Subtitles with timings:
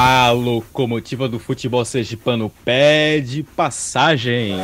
[0.00, 4.54] A locomotiva do futebol sergipano pede passagem.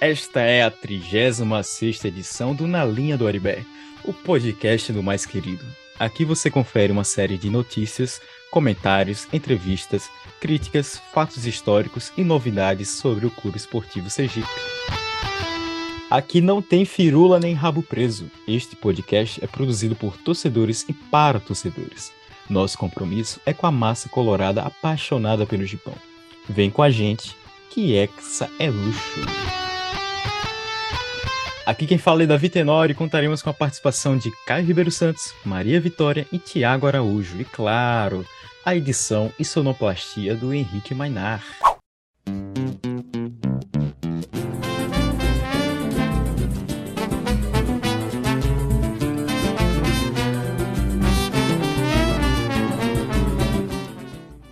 [0.00, 3.66] Esta é a 36 edição do Na Linha do Aribé,
[4.02, 5.62] o podcast do mais querido.
[5.98, 8.18] Aqui você confere uma série de notícias,
[8.54, 10.08] comentários, entrevistas,
[10.40, 14.46] críticas, fatos históricos e novidades sobre o Clube Esportivo Sergipe.
[16.08, 18.30] Aqui não tem firula nem rabo preso.
[18.46, 22.12] Este podcast é produzido por torcedores e para torcedores.
[22.48, 25.96] Nosso compromisso é com a massa colorada apaixonada pelo Gipão.
[26.48, 27.36] Vem com a gente,
[27.70, 29.20] que Hexa é luxo.
[31.66, 35.34] Aqui quem fala é Davi Tenório e contaremos com a participação de Caio Ribeiro Santos,
[35.44, 37.40] Maria Vitória e Tiago Araújo.
[37.40, 38.24] E claro,
[38.64, 41.44] a edição e sonoplastia do Henrique Mainar.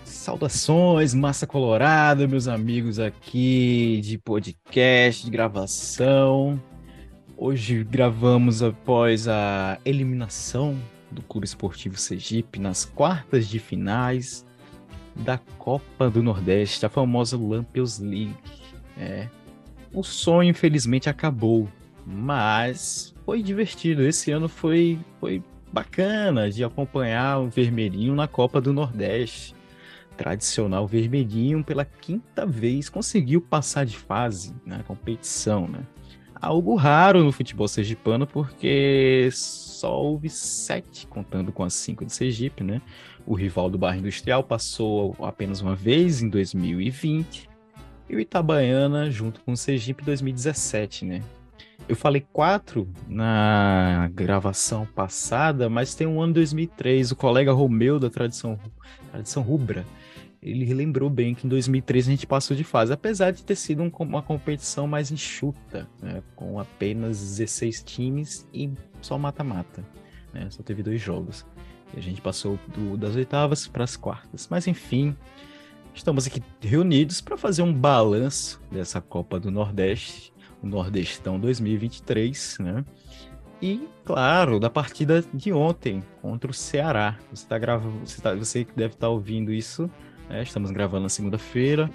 [0.05, 6.61] Saudações, massa colorada, meus amigos aqui de podcast, de gravação.
[7.35, 10.77] Hoje gravamos após a eliminação
[11.13, 14.45] do Clube Esportivo Sergipe nas quartas de finais
[15.15, 18.35] da Copa do Nordeste, a famosa Lampions League.
[18.99, 19.29] É.
[19.93, 21.69] O sonho, infelizmente, acabou,
[22.07, 24.03] mas foi divertido.
[24.03, 29.55] Esse ano foi, foi bacana de acompanhar o Vermelhinho na Copa do Nordeste.
[30.17, 35.81] Tradicional Vermelhinho, pela quinta vez, conseguiu passar de fase na competição, né?
[36.43, 39.29] algo raro no futebol sergipano, porque
[39.83, 42.81] só houve sete, contando com as cinco de Sergipe, né?
[43.27, 47.51] O rival do bairro industrial passou apenas uma vez em 2020,
[48.09, 51.21] e o Itabaiana junto com o Sergipe em 2017, né?
[51.89, 58.09] Eu falei quatro na gravação passada, mas tem um ano 2003, o colega Romeu da
[58.09, 58.57] Tradição,
[59.11, 59.85] Tradição Rubra,
[60.41, 63.83] ele lembrou bem que em 2013 a gente passou de fase, apesar de ter sido
[63.83, 68.71] um, uma competição mais enxuta, né, com apenas 16 times e
[69.03, 69.85] só mata-mata.
[70.33, 71.45] Né, só teve dois jogos.
[71.95, 74.49] E a gente passou do, das oitavas para as quartas.
[74.51, 75.17] Mas enfim,
[75.95, 82.85] estamos aqui reunidos para fazer um balanço dessa Copa do Nordeste, o Nordestão 2023, né?
[83.61, 87.17] E, claro, da partida de ontem contra o Ceará.
[87.31, 89.89] Você, tá gravando, você, tá, você deve estar tá ouvindo isso
[90.33, 90.43] né?
[90.43, 91.91] Estamos gravando na segunda-feira,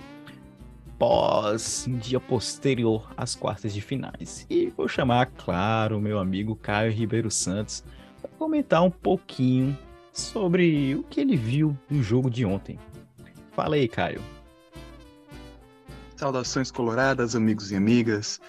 [0.98, 4.46] pós dia posterior às quartas de finais.
[4.50, 7.84] E vou chamar, claro, meu amigo Caio Ribeiro Santos
[8.22, 9.78] para comentar um pouquinho
[10.12, 12.80] sobre o que ele viu no jogo de ontem.
[13.52, 14.22] Fala aí, Caio.
[16.16, 18.42] Saudações coloradas, amigos e amigas.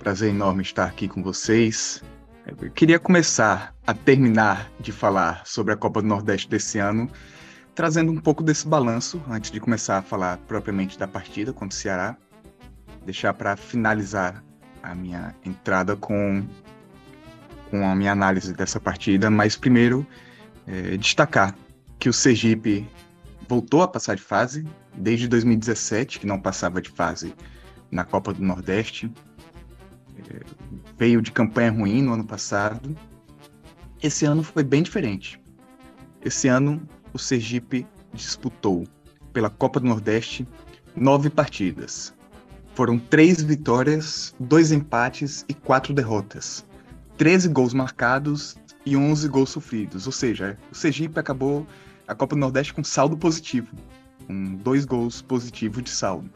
[0.00, 2.02] Prazer enorme estar aqui com vocês.
[2.46, 7.08] Eu queria começar a terminar de falar sobre a Copa do Nordeste desse ano
[7.74, 11.80] trazendo um pouco desse balanço antes de começar a falar propriamente da partida contra o
[11.80, 12.16] Ceará.
[13.04, 14.42] Deixar para finalizar
[14.82, 16.44] a minha entrada com,
[17.70, 20.06] com a minha análise dessa partida, mas primeiro
[20.66, 21.54] é, destacar
[21.98, 22.86] que o Sergipe
[23.48, 27.34] voltou a passar de fase desde 2017, que não passava de fase
[27.90, 29.10] na Copa do Nordeste.
[30.18, 30.40] É,
[30.98, 32.96] veio de campanha ruim no ano passado.
[34.02, 35.40] Esse ano foi bem diferente.
[36.24, 36.80] Esse ano
[37.12, 38.86] o Sergipe disputou
[39.32, 40.46] pela Copa do Nordeste
[40.96, 42.14] nove partidas.
[42.74, 46.64] Foram três vitórias, dois empates e quatro derrotas.
[47.18, 50.06] 13 gols marcados e 11 gols sofridos.
[50.06, 51.66] Ou seja, o Sergipe acabou
[52.08, 53.68] a Copa do Nordeste com saldo positivo,
[54.26, 56.30] com dois gols positivos de saldo.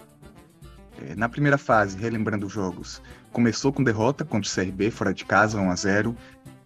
[1.03, 5.25] É, na primeira fase, relembrando os jogos, começou com derrota contra o CRB, fora de
[5.25, 6.17] casa, 1 a 0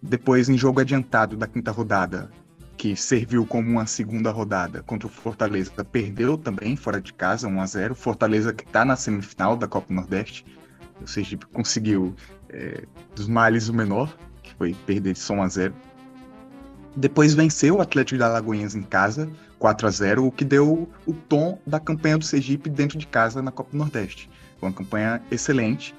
[0.01, 2.29] Depois, em jogo adiantado da quinta rodada,
[2.81, 7.61] que serviu como uma segunda rodada contra o Fortaleza, perdeu também fora de casa, 1
[7.61, 10.43] a 0 Fortaleza que está na semifinal da Copa Nordeste,
[10.99, 12.15] ou seja, conseguiu
[12.49, 12.85] é,
[13.15, 14.11] dos males o menor,
[14.41, 15.75] que foi perder de só 1 a 0
[16.95, 19.29] Depois venceu o Atlético de Alagoinhas em casa,
[19.59, 23.43] 4 a 0 o que deu o tom da campanha do Sergipe dentro de casa
[23.43, 24.27] na Copa Nordeste.
[24.59, 25.93] Foi uma campanha excelente,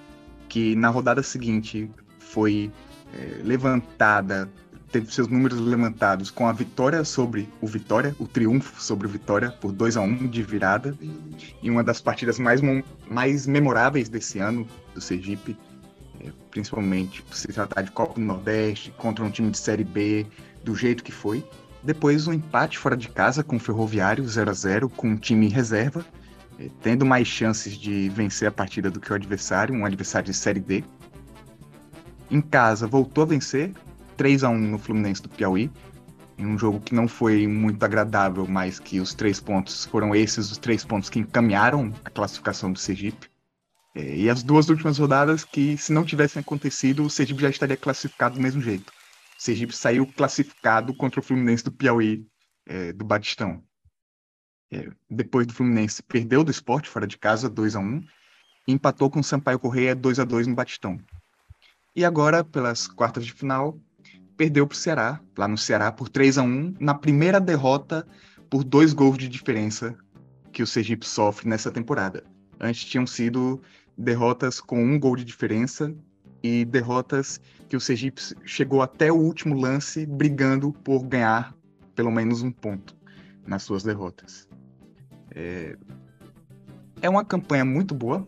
[0.49, 2.73] que na rodada seguinte foi
[3.15, 4.51] é, levantada
[4.93, 9.51] teve seus números levantados com a vitória sobre o Vitória, o triunfo sobre o Vitória
[9.51, 10.97] por 2 a 1 de virada,
[11.63, 12.61] e uma das partidas mais,
[13.09, 15.57] mais memoráveis desse ano do Sergipe,
[16.21, 20.27] é, principalmente se tratar de Copa do Nordeste, contra um time de Série B,
[20.63, 21.43] do jeito que foi.
[21.83, 25.49] Depois um empate fora de casa com o Ferroviário 0 a 0 com um time
[25.49, 26.05] reserva,
[26.61, 30.37] eh, tendo mais chances de vencer a partida do que o adversário, um adversário de
[30.37, 30.85] Série D.
[32.31, 33.73] Em casa, voltou a vencer,
[34.23, 35.69] 3 a 1 no Fluminense do Piauí,
[36.39, 40.49] em um jogo que não foi muito agradável, mas que os três pontos foram esses
[40.49, 43.29] os três pontos que encaminharam a classificação do Sergipe.
[43.97, 47.77] É, e as duas últimas rodadas que, se não tivessem acontecido, o Sergipe já estaria
[47.77, 48.93] classificado do mesmo jeito.
[49.37, 52.25] O Sergipe saiu classificado contra o Fluminense do Piauí,
[52.65, 53.61] é, do Batistão.
[54.73, 58.05] É, depois do Fluminense, perdeu do esporte fora de casa, 2 a 1
[58.69, 60.97] e empatou com o Sampaio Correia 2 a 2 no Batistão.
[61.95, 63.79] E agora, pelas quartas de final,
[64.43, 68.05] perdeu para o Ceará, lá no Ceará, por 3 a 1 na primeira derrota
[68.51, 69.97] por dois gols de diferença
[70.51, 72.25] que o Sergipe sofre nessa temporada.
[72.59, 73.63] Antes tinham sido
[73.97, 75.95] derrotas com um gol de diferença
[76.43, 81.55] e derrotas que o Sergipe chegou até o último lance brigando por ganhar
[81.95, 82.97] pelo menos um ponto
[83.47, 84.49] nas suas derrotas.
[85.31, 85.77] É,
[87.01, 88.27] é uma campanha muito boa.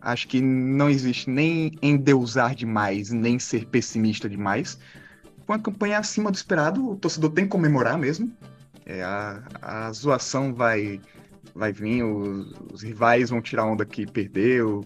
[0.00, 4.78] Acho que não existe nem endeusar demais, nem ser pessimista demais.
[5.46, 8.32] Foi uma campanha acima do esperado, o torcedor tem que comemorar mesmo.
[8.86, 11.00] É, a, a zoação vai
[11.54, 14.84] vai vir, os, os, rivais vão tirar onda que perdeu,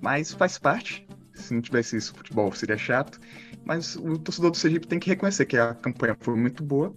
[0.00, 1.06] mas faz parte.
[1.34, 3.18] Se não tivesse isso, futebol seria chato.
[3.64, 6.94] Mas o torcedor do Sergipe tem que reconhecer que a campanha foi muito boa,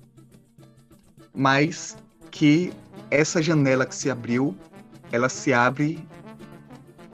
[1.33, 1.97] mas
[2.31, 2.73] que
[3.09, 4.55] essa janela que se abriu,
[5.11, 6.05] ela se abre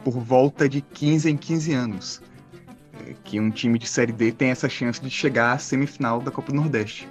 [0.04, 2.22] por volta de 15 em 15 anos.
[3.08, 6.32] É, que um time de Série D tem essa chance de chegar à semifinal da
[6.32, 7.08] Copa do Nordeste.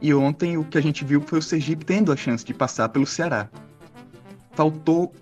[0.00, 2.88] E ontem o que a gente viu foi o Sergipe tendo a chance de passar
[2.88, 3.48] pelo Ceará
[4.54, 5.12] faltou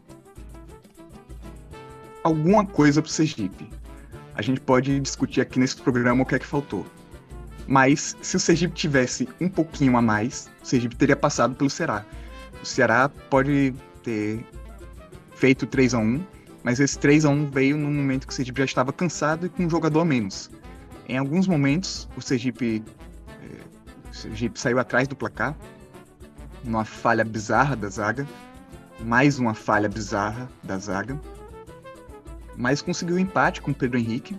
[2.23, 3.69] alguma coisa para o Sergipe.
[4.35, 6.87] A gente pode discutir aqui nesse programa o que é que faltou.
[7.67, 12.05] Mas se o Sergipe tivesse um pouquinho a mais, o Sergipe teria passado pelo Ceará.
[12.63, 14.45] O Ceará pode ter
[15.35, 16.25] feito 3 a 1
[16.63, 19.49] mas esse 3 a 1 veio no momento que o Sergipe já estava cansado e
[19.49, 20.51] com um jogador a menos.
[21.09, 22.83] Em alguns momentos, o Sergipe,
[23.43, 25.57] eh, o Sergipe saiu atrás do placar,
[26.65, 28.27] numa falha bizarra da zaga,
[29.01, 31.21] mais uma falha bizarra da zaga,
[32.57, 34.39] mas conseguiu empate com o Pedro Henrique.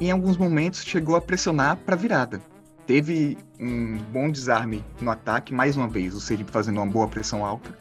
[0.00, 2.40] E em alguns momentos chegou a pressionar para virada.
[2.86, 7.44] Teve um bom desarme no ataque, mais uma vez, o Sergipe fazendo uma boa pressão
[7.44, 7.78] alta.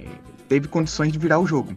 [0.00, 0.06] É,
[0.48, 1.76] teve condições de virar o jogo.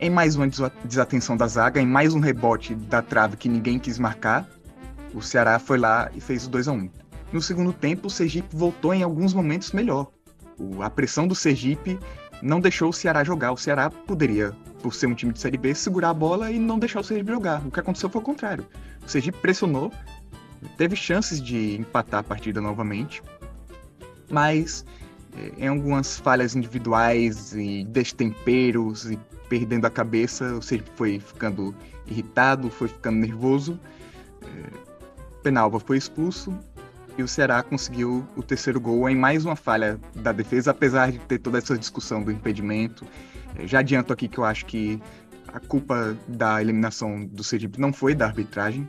[0.00, 0.48] Em mais uma
[0.84, 4.46] desatenção da zaga, em mais um rebote da trave que ninguém quis marcar,
[5.14, 6.90] o Ceará foi lá e fez o 2 a 1
[7.32, 10.08] No segundo tempo, o Sergipe voltou em alguns momentos melhor.
[10.82, 11.98] A pressão do Sergipe
[12.42, 13.52] não deixou o Ceará jogar.
[13.52, 14.52] O Ceará poderia,
[14.82, 17.30] por ser um time de Série B, segurar a bola e não deixar o Sergipe
[17.30, 17.64] jogar.
[17.64, 18.66] O que aconteceu foi o contrário.
[19.06, 19.92] O Sergipe pressionou,
[20.76, 23.22] teve chances de empatar a partida novamente,
[24.28, 24.84] mas
[25.36, 29.18] eh, em algumas falhas individuais e destemperos e
[29.48, 31.74] perdendo a cabeça, o Sergipe foi ficando
[32.06, 33.78] irritado, foi ficando nervoso.
[34.42, 34.94] Eh,
[35.42, 36.58] Penalva foi expulso
[37.16, 41.18] e o Ceará conseguiu o terceiro gol em mais uma falha da defesa, apesar de
[41.20, 43.06] ter toda essa discussão do impedimento.
[43.56, 45.00] É, já adianto aqui que eu acho que
[45.52, 48.88] a culpa da eliminação do Sergipe não foi da arbitragem.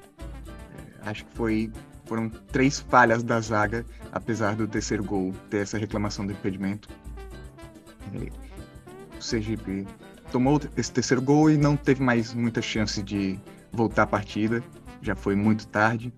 [1.03, 1.71] É, acho que foi
[2.05, 6.87] foram três falhas da zaga, apesar do terceiro gol ter essa reclamação do impedimento.
[8.13, 8.29] É,
[9.17, 9.85] o Sergipe
[10.35, 13.39] tomou esse terceiro gol e não teve mais muita chance de
[13.71, 14.63] voltar à partida.
[15.01, 16.11] Já foi muito tarde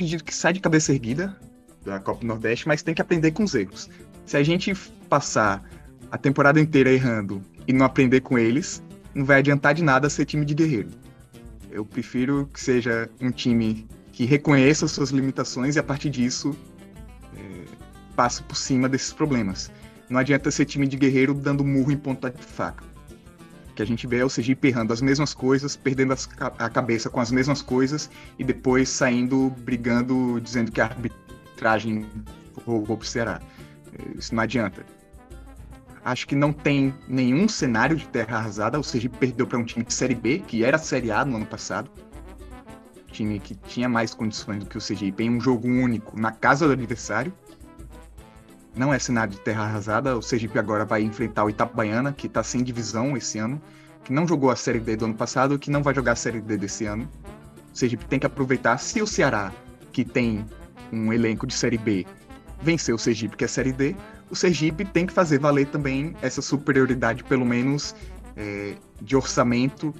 [0.00, 1.36] acredito que sai de cabeça erguida
[1.84, 3.88] da Copa do Nordeste, mas tem que aprender com os erros.
[4.24, 4.74] Se a gente
[5.08, 5.62] passar
[6.10, 8.82] a temporada inteira errando e não aprender com eles,
[9.14, 10.88] não vai adiantar de nada ser time de guerreiro.
[11.70, 16.56] Eu prefiro que seja um time que reconheça suas limitações e a partir disso
[17.36, 17.64] é,
[18.16, 19.70] passe por cima desses problemas.
[20.10, 22.90] Não adianta ser time de guerreiro dando murro em ponta de faca
[23.80, 27.08] que a gente vê é o Sergipe errando as mesmas coisas, perdendo as, a cabeça
[27.08, 32.04] com as mesmas coisas e depois saindo brigando, dizendo que a arbitragem
[32.66, 33.40] roubou pro Ceará.
[34.18, 34.84] Isso não adianta.
[36.04, 38.78] Acho que não tem nenhum cenário de terra arrasada.
[38.78, 41.46] O Sergipe perdeu para um time de Série B, que era Série A no ano
[41.46, 41.90] passado.
[43.12, 46.66] Time que tinha mais condições do que o Sergipe em um jogo único na casa
[46.66, 47.32] do adversário
[48.74, 50.16] não é cenário de terra arrasada.
[50.16, 53.60] O Sergipe agora vai enfrentar o Itabaiana, que está sem divisão esse ano,
[54.04, 56.40] que não jogou a Série D do ano passado, que não vai jogar a Série
[56.40, 57.08] D desse ano.
[57.72, 58.78] O Sergipe tem que aproveitar.
[58.78, 59.52] Se o Ceará,
[59.92, 60.44] que tem
[60.92, 62.06] um elenco de Série B,
[62.62, 63.94] vencer o Sergipe, que é Série D,
[64.30, 67.94] o Sergipe tem que fazer valer também essa superioridade, pelo menos
[68.36, 69.92] é, de orçamento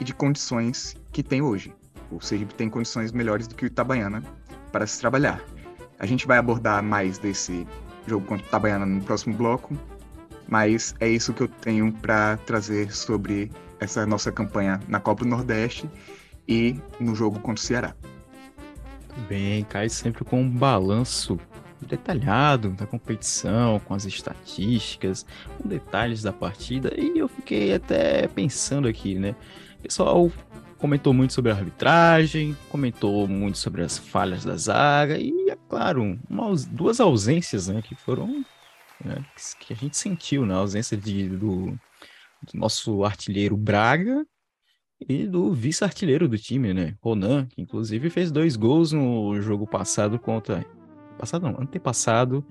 [0.00, 1.72] e de condições que tem hoje.
[2.10, 4.22] O Sergipe tem condições melhores do que o Itabaiana
[4.70, 5.40] para se trabalhar.
[5.98, 7.66] A gente vai abordar mais desse
[8.06, 9.76] jogo contra o Itabaiana no próximo bloco.
[10.48, 15.30] Mas é isso que eu tenho para trazer sobre essa nossa campanha na Copa do
[15.30, 15.88] Nordeste
[16.46, 17.94] e no jogo contra o Ceará.
[19.16, 21.38] Muito bem, cai sempre com um balanço
[21.80, 25.26] detalhado da competição, com as estatísticas,
[25.58, 29.34] com detalhes da partida, e eu fiquei até pensando aqui, né?
[29.82, 30.30] Pessoal
[30.82, 36.18] comentou muito sobre a arbitragem, comentou muito sobre as falhas da zaga, e, é claro,
[36.28, 38.44] uma, duas ausências, né, que foram.
[39.02, 39.24] Né,
[39.60, 40.54] que a gente sentiu, né?
[40.54, 44.26] A ausência de, do, do nosso artilheiro Braga
[45.08, 46.96] e do vice-artilheiro do time, né?
[47.00, 50.66] Ronan, que inclusive fez dois gols no jogo passado contra
[51.16, 52.44] passado não, antepassado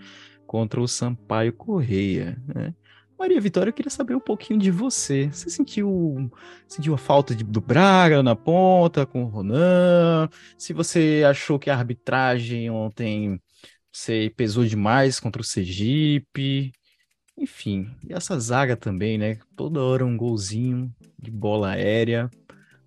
[0.47, 2.73] contra o Sampaio Correia, né?
[3.21, 5.29] Maria Vitória, eu queria saber um pouquinho de você.
[5.31, 6.31] Você sentiu,
[6.67, 10.27] sentiu a falta de, do Braga na ponta com o Ronan?
[10.57, 13.39] Se você achou que a arbitragem ontem
[13.93, 16.71] você pesou demais contra o Sergipe?
[17.37, 19.37] Enfim, e essa zaga também, né?
[19.55, 22.27] Toda hora um golzinho de bola aérea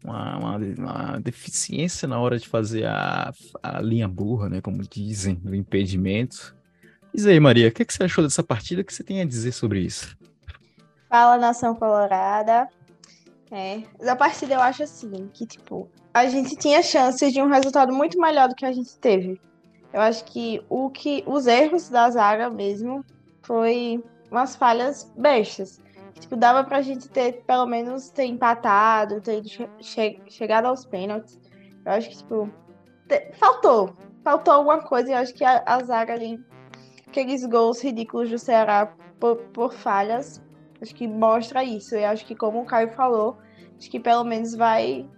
[0.03, 4.61] uma, uma, uma, deficiência na hora de fazer a, a linha burra, né?
[4.61, 6.57] Como dizem, do impedimento.
[7.15, 8.83] Diz aí, Maria, o que, é que você achou dessa partida?
[8.83, 10.17] O que você tem a dizer sobre isso?
[11.09, 12.69] Fala, Nação Colorada.
[13.53, 17.95] É, da partida eu acho assim, que tipo, a gente tinha chances de um resultado
[17.95, 19.41] muito melhor do que a gente teve.
[19.93, 23.05] Eu acho que o que os erros da zaga mesmo
[23.43, 25.81] foi umas falhas bestas.
[26.19, 29.41] Tipo, dava pra gente ter, pelo menos, ter empatado, ter
[29.81, 31.39] che chegado aos pênaltis.
[31.87, 32.51] Eu acho que, tipo,
[33.35, 33.97] faltou.
[34.25, 35.13] Faltou alguma coisa.
[35.13, 36.41] Eu acho que a, a zaga ali,
[37.15, 40.43] aqueles gols ridículos do Ceará por, por falhas,
[40.83, 41.95] acho que mostra isso.
[41.95, 43.39] Eu acho que, como o Caio falou,
[43.79, 45.09] acho que pelo menos vai,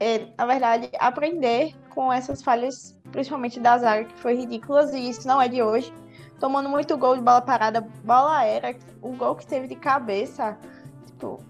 [0.00, 5.26] é, na verdade, aprender com essas falhas, principalmente da zaga, que foi ridículas, e isso
[5.26, 5.92] não é de hoje
[6.40, 10.58] tomando muito gol de bola parada, bola aérea, o gol que teve de cabeça,
[11.06, 11.40] tipo,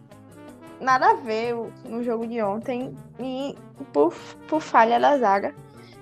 [0.80, 3.56] nada a ver no jogo de ontem e
[3.92, 4.14] por,
[4.46, 5.54] por falha da zaga.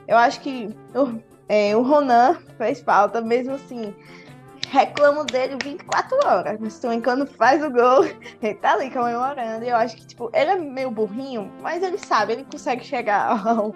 [0.06, 0.68] Eu acho que
[1.48, 3.94] é, o Ronan fez falta, mesmo assim.
[4.70, 8.04] Reclamo dele 24 horas, mas também quando faz o gol,
[8.42, 9.64] ele tá ali comemorando.
[9.64, 13.28] E eu acho que, tipo, ele é meio burrinho, mas ele sabe, ele consegue chegar
[13.46, 13.74] ao,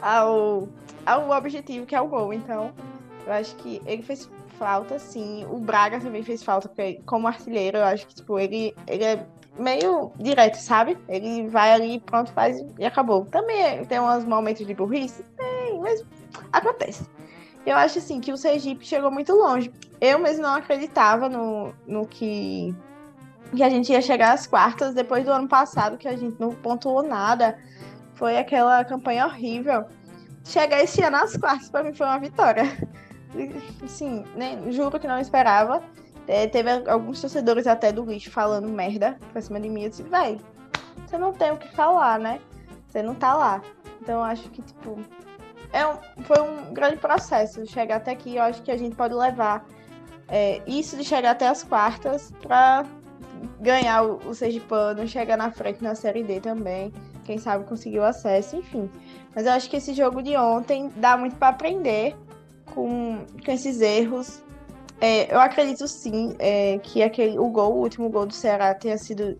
[0.00, 0.68] ao,
[1.06, 2.32] ao objetivo que é o gol.
[2.32, 2.72] Então,
[3.26, 4.28] eu acho que ele fez
[4.58, 5.46] falta, sim.
[5.50, 9.26] O Braga também fez falta, porque como artilheiro, eu acho que, tipo, ele, ele é
[9.58, 10.98] meio direto, sabe?
[11.08, 13.24] Ele vai ali, pronto, faz e acabou.
[13.26, 16.04] Também tem uns momentos de burrice, tem, mas
[16.52, 17.06] acontece.
[17.66, 19.72] Eu acho, assim, que o Sergipe chegou muito longe.
[20.00, 22.74] Eu mesmo não acreditava no, no que,
[23.54, 26.50] que a gente ia chegar às quartas depois do ano passado, que a gente não
[26.50, 27.58] pontuou nada.
[28.14, 29.84] Foi aquela campanha horrível.
[30.44, 32.64] Chegar esse ano às quartas, para mim, foi uma vitória
[33.82, 35.82] assim, nem, juro que não esperava.
[36.26, 39.82] É, teve alguns torcedores até do lixo falando merda pra cima de mim.
[39.82, 40.38] Eu disse, vai,
[41.06, 42.40] você não tem o que falar, né?
[42.88, 43.62] Você não tá lá.
[44.00, 44.98] Então acho que, tipo,
[45.74, 48.36] é um, foi um grande processo chegar até aqui.
[48.36, 49.66] Eu acho que a gente pode levar
[50.28, 52.86] é, isso de chegar até as quartas pra
[53.60, 56.92] ganhar o, o Sergipano, chegar na frente na Série D também.
[57.24, 58.88] Quem sabe conseguir o acesso, enfim.
[59.34, 62.16] Mas eu acho que esse jogo de ontem dá muito para aprender
[62.72, 64.44] com, com esses erros.
[65.00, 68.96] É, eu acredito sim é, que aquele, o gol, o último gol do Ceará tenha
[68.96, 69.36] sido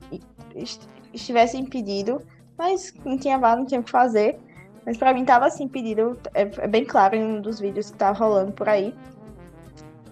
[1.13, 2.21] estivesse impedido,
[2.59, 4.37] mas não tinha VAR, não tinha o que fazer.
[4.85, 7.97] Mas para mim estava assim impedido, é, é, bem claro em um dos vídeos que
[7.97, 8.95] tá rolando por aí.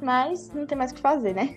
[0.00, 1.56] Mas não tem mais o que fazer, né?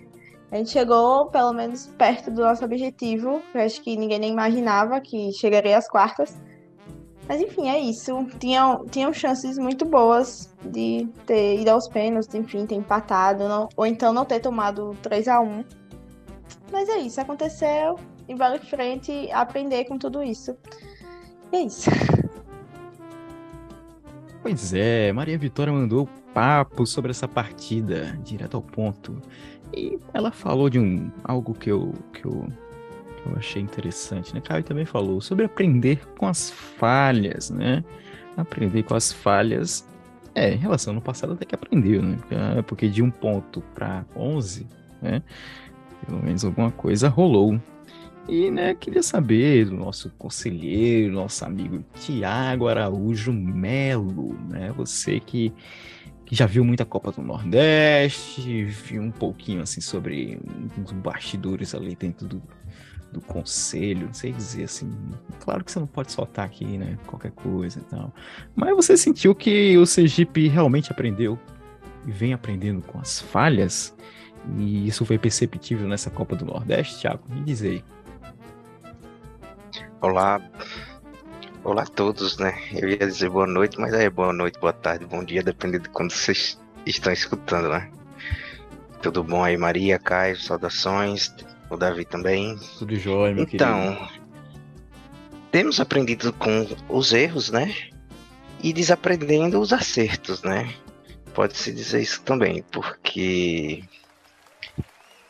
[0.50, 3.42] A gente chegou pelo menos perto do nosso objetivo.
[3.52, 6.36] Eu acho que ninguém nem imaginava que chegaria às quartas.
[7.28, 8.24] Mas enfim, é isso.
[8.38, 13.84] Tinham, tinham chances muito boas de ter ido aos pênaltis, enfim, ter empatado, não, ou
[13.84, 15.64] então não ter tomado 3 a 1
[16.70, 20.56] Mas é isso, aconteceu e vale frente aprender com tudo isso.
[21.52, 21.90] E é isso.
[24.46, 29.20] Pois é, Maria Vitória mandou papo sobre essa partida, direto ao ponto.
[29.74, 32.46] E ela falou de um algo que eu, que eu
[33.26, 34.40] eu achei interessante, né?
[34.40, 37.82] Caio também falou sobre aprender com as falhas, né?
[38.36, 39.84] Aprender com as falhas.
[40.32, 42.16] É, em relação ao passado até que aprendeu, né?
[42.68, 44.64] Porque de um ponto para 11,
[45.02, 45.24] né?
[46.06, 47.60] Pelo menos alguma coisa rolou.
[48.28, 54.72] E, né, queria saber do nosso conselheiro, nosso amigo Tiago Araújo Melo, né?
[54.76, 55.52] Você que,
[56.24, 60.40] que já viu muita Copa do Nordeste, viu um pouquinho, assim, sobre
[60.84, 62.42] os bastidores ali dentro do,
[63.12, 64.90] do conselho, não sei dizer assim.
[65.38, 66.98] Claro que você não pode soltar aqui, né?
[67.06, 68.12] Qualquer coisa e tal.
[68.56, 71.38] Mas você sentiu que o Sergipe realmente aprendeu
[72.04, 73.94] e vem aprendendo com as falhas?
[74.58, 77.22] E isso foi perceptível nessa Copa do Nordeste, Thiago?
[77.28, 77.84] Me diz aí.
[80.08, 80.40] Olá,
[81.64, 82.56] olá a todos, né?
[82.72, 85.88] Eu ia dizer boa noite, mas é boa noite, boa tarde, bom dia, dependendo de
[85.88, 87.90] quando vocês estão escutando, né?
[89.02, 91.34] Tudo bom aí, Maria, Caio, saudações,
[91.68, 92.56] o Davi também.
[92.78, 94.22] Tudo jóia, meu então, querido.
[95.50, 97.74] temos aprendido com os erros, né?
[98.62, 100.72] E desaprendendo os acertos, né?
[101.34, 103.82] Pode-se dizer isso também, porque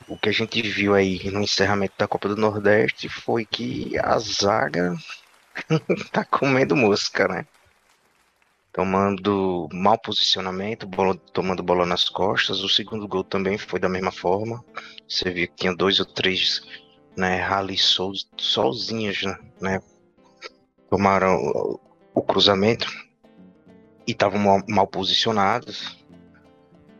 [0.09, 4.19] o que a gente viu aí no encerramento da Copa do Nordeste foi que a
[4.19, 4.97] zaga
[6.13, 7.47] tá comendo mosca, né?
[8.73, 10.89] Tomando mau posicionamento,
[11.33, 12.61] tomando bola nas costas.
[12.61, 14.63] O segundo gol também foi da mesma forma.
[15.09, 16.61] Você viu que tinha dois ou três
[17.17, 19.23] né, rally sozinhos,
[19.61, 19.81] né?
[20.91, 21.81] Tomaram o,
[22.15, 22.87] o cruzamento
[24.07, 25.96] e estavam mal, mal posicionados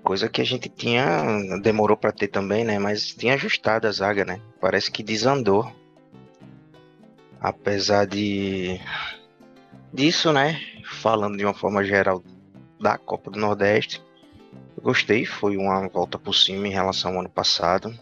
[0.07, 1.05] coisa que a gente tinha
[1.61, 2.79] demorou para ter também, né?
[2.79, 4.41] Mas tinha ajustado a zaga, né?
[4.61, 5.69] Parece que desandou.
[7.41, 8.81] Apesar de
[9.93, 10.61] disso, né?
[11.03, 12.23] Falando de uma forma geral
[12.81, 14.01] da Copa do Nordeste,
[14.81, 15.27] gostei.
[15.27, 17.93] Foi uma volta por cima em relação ao ano passado.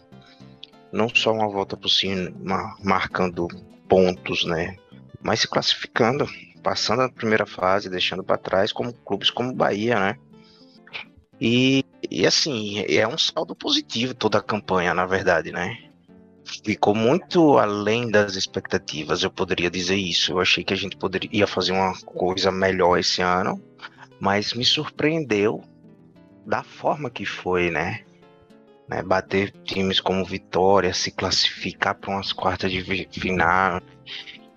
[0.91, 2.31] Não só uma volta por cima,
[2.83, 3.47] marcando
[3.89, 4.77] pontos, né?
[5.23, 6.27] Mas se classificando,
[6.61, 10.19] passando a primeira fase, deixando para trás, como clubes como Bahia, né?
[11.39, 15.77] E, e assim, é um saldo positivo toda a campanha, na verdade, né?
[16.63, 20.31] Ficou muito além das expectativas, eu poderia dizer isso.
[20.31, 23.61] Eu achei que a gente poderia ia fazer uma coisa melhor esse ano,
[24.19, 25.63] mas me surpreendeu
[26.45, 28.01] da forma que foi, né?
[28.87, 29.01] né?
[29.01, 33.81] Bater times como Vitória, se classificar para umas quartas de final,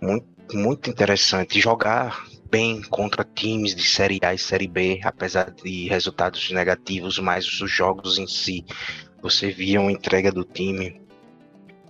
[0.01, 1.61] muito, muito interessante.
[1.61, 7.47] Jogar bem contra times de Série A e Série B, apesar de resultados negativos, mas
[7.61, 8.65] os jogos em si,
[9.23, 11.01] você via uma entrega do time,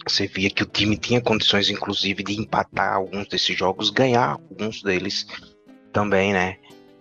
[0.07, 4.83] você via que o time tinha condições, inclusive, de empatar alguns desses jogos, ganhar alguns
[4.83, 5.27] deles
[5.92, 6.57] também, né?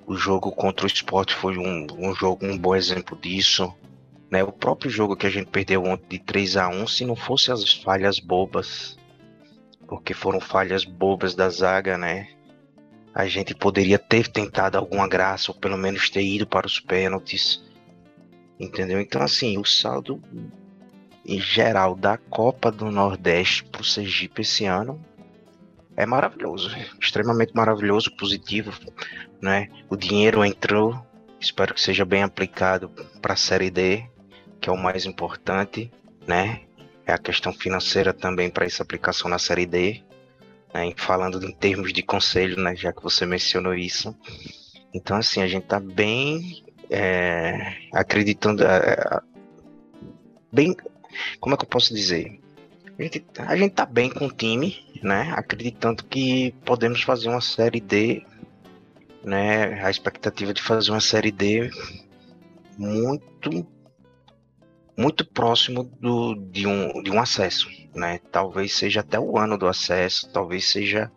[0.05, 3.73] O jogo contra o Sport foi um, um jogo, um bom exemplo disso.
[4.31, 4.43] Né?
[4.43, 7.51] O próprio jogo que a gente perdeu ontem de 3 a 1 se não fosse
[7.51, 8.97] as falhas bobas,
[9.87, 12.36] porque foram falhas bobas da zaga, né?
[13.17, 17.65] A gente poderia ter tentado alguma graça, ou pelo menos ter ido para os pênaltis.
[18.59, 19.01] Entendeu?
[19.01, 20.21] Então, assim, o saldo
[21.25, 25.03] em geral da Copa do Nordeste para o Sergipe esse ano
[25.95, 26.69] é maravilhoso,
[27.01, 28.71] extremamente maravilhoso, positivo,
[29.41, 29.67] né?
[29.89, 31.03] O dinheiro entrou,
[31.39, 32.87] espero que seja bem aplicado
[33.19, 34.05] para a Série D,
[34.61, 35.91] que é o mais importante,
[36.27, 36.61] né?
[37.03, 40.03] É a questão financeira também para essa aplicação na Série D
[40.77, 44.15] né, falando em termos de conselho, né, já que você mencionou isso.
[44.93, 49.21] Então, assim, a gente está bem é, acreditando, é,
[50.51, 50.75] bem,
[51.39, 52.39] como é que eu posso dizer?
[52.97, 57.41] A gente, a gente tá bem com o time, né, acreditando que podemos fazer uma
[57.41, 58.23] série D,
[59.23, 61.71] né, a expectativa de fazer uma série D
[62.77, 63.65] muito
[64.97, 68.19] muito próximo do, de, um, de um acesso, né?
[68.31, 71.11] Talvez seja até o ano do acesso, talvez seja,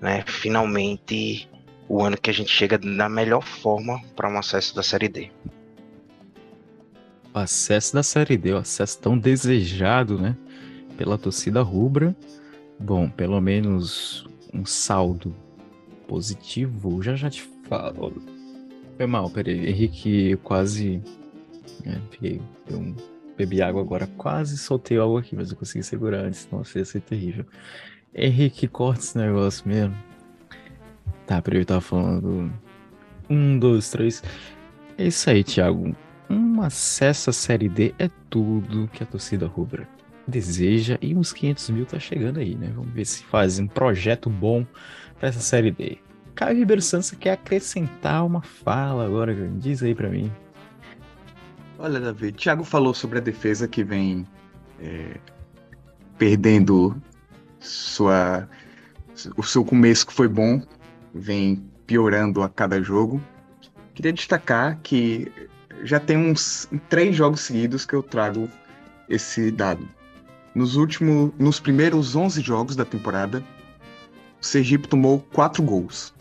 [0.00, 1.50] né, finalmente
[1.88, 5.30] o ano que a gente chega na melhor forma para um acesso da Série D.
[7.34, 10.36] O acesso da Série D, o acesso tão desejado, né,
[10.96, 12.16] pela torcida rubra.
[12.78, 15.34] Bom, pelo menos um saldo
[16.06, 18.22] positivo, já já te falo.
[18.96, 21.02] Foi mal, peraí, Henrique quase
[21.86, 22.94] é, fiquei, eu
[23.36, 27.00] bebi água agora, quase soltei algo aqui, mas eu consegui segurar antes, nossa, ia ser
[27.00, 27.44] terrível.
[28.14, 29.94] Henrique, corta esse negócio mesmo.
[31.26, 32.52] Tá, peraí, eu tava falando.
[33.28, 34.22] Um, dois, três.
[34.96, 35.94] É isso aí, Thiago.
[36.30, 39.88] Um acesso à Série D é tudo que a torcida rubra
[40.26, 42.72] deseja e uns 500 mil tá chegando aí, né?
[42.74, 44.66] Vamos ver se faz um projeto bom
[45.18, 45.98] para essa Série D.
[46.34, 50.30] Caio Ribeiro Santos quer acrescentar uma fala agora, diz aí para mim.
[51.84, 54.26] Olha, Davi, Thiago falou sobre a defesa que vem
[54.80, 55.20] é,
[56.16, 56.96] perdendo
[57.60, 58.48] sua,
[59.36, 60.62] o seu começo que foi bom,
[61.12, 63.22] vem piorando a cada jogo.
[63.92, 65.30] Queria destacar que
[65.82, 68.48] já tem uns três jogos seguidos que eu trago
[69.06, 69.86] esse dado.
[70.54, 73.44] Nos últimos, nos primeiros 11 jogos da temporada,
[74.40, 76.14] o Sergipe tomou quatro gols.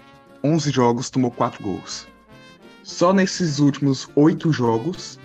[0.43, 2.05] 11 jogos tomou quatro gols.
[2.83, 5.17] Só nesses últimos oito jogos,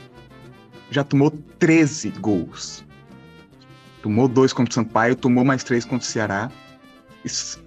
[0.91, 2.85] já tomou 13 gols.
[4.03, 6.51] Tomou dois contra o Sampaio, tomou mais três contra o Ceará.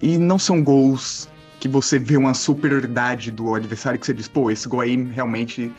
[0.00, 1.28] E não são gols
[1.60, 5.70] que você vê uma superioridade do adversário que você diz, pô, esse gol aí realmente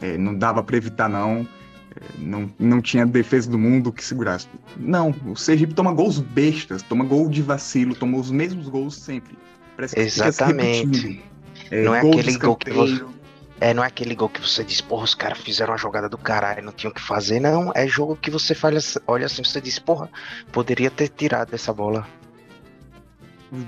[0.00, 1.46] é, não dava para evitar, não.
[2.18, 4.48] não, não tinha defesa do mundo que segurasse.
[4.76, 9.36] Não, o Sergipe toma gols bestas, toma gol de vacilo, tomou os mesmos gols sempre.
[9.76, 11.22] Parece que Exatamente.
[11.70, 13.04] É, não é aquele gol que você.
[13.60, 16.18] É, não é aquele gol que você diz, porra, os caras fizeram uma jogada do
[16.18, 17.40] caralho, não tinham o que fazer.
[17.40, 20.10] Não, é jogo que você faz, olha assim, você diz, porra,
[20.52, 22.06] poderia ter tirado essa bola.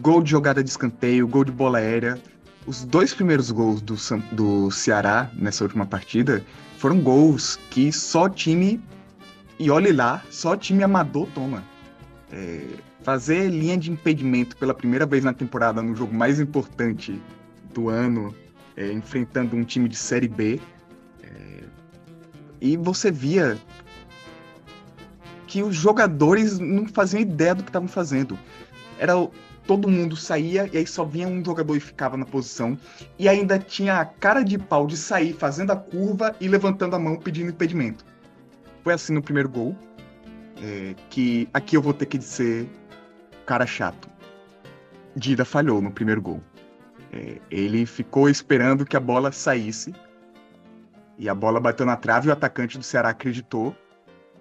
[0.00, 2.20] Gol de jogada de escanteio, gol de bola aérea.
[2.66, 3.96] Os dois primeiros gols do,
[4.32, 6.44] do Ceará nessa última partida
[6.76, 8.82] foram gols que só time,
[9.58, 11.64] e olhe lá, só time amador toma.
[12.30, 12.62] É,
[13.02, 17.18] fazer linha de impedimento pela primeira vez na temporada no jogo mais importante
[17.72, 18.34] do ano,
[18.78, 20.60] é, enfrentando um time de Série B.
[21.24, 21.64] É,
[22.60, 23.58] e você via
[25.48, 28.38] que os jogadores não faziam ideia do que estavam fazendo.
[28.98, 29.14] Era
[29.66, 32.78] todo mundo saía e aí só vinha um jogador e ficava na posição.
[33.18, 36.98] E ainda tinha a cara de pau de sair fazendo a curva e levantando a
[36.98, 38.04] mão pedindo impedimento.
[38.84, 39.76] Foi assim no primeiro gol.
[40.62, 42.68] É, que aqui eu vou ter que dizer
[43.44, 44.08] cara chato.
[45.16, 46.42] Dida falhou no primeiro gol.
[47.12, 49.94] É, ele ficou esperando que a bola saísse.
[51.16, 53.76] E a bola bateu na trave o atacante do Ceará acreditou.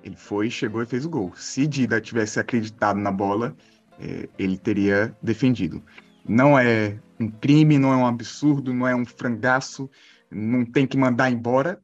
[0.04, 1.34] Ele foi, chegou e fez o gol.
[1.36, 3.56] Se Dida tivesse acreditado na bola,
[4.00, 5.84] é, ele teria defendido.
[6.28, 9.90] Não é um crime, não é um absurdo, não é um frangaço,
[10.30, 11.82] não tem que mandar embora,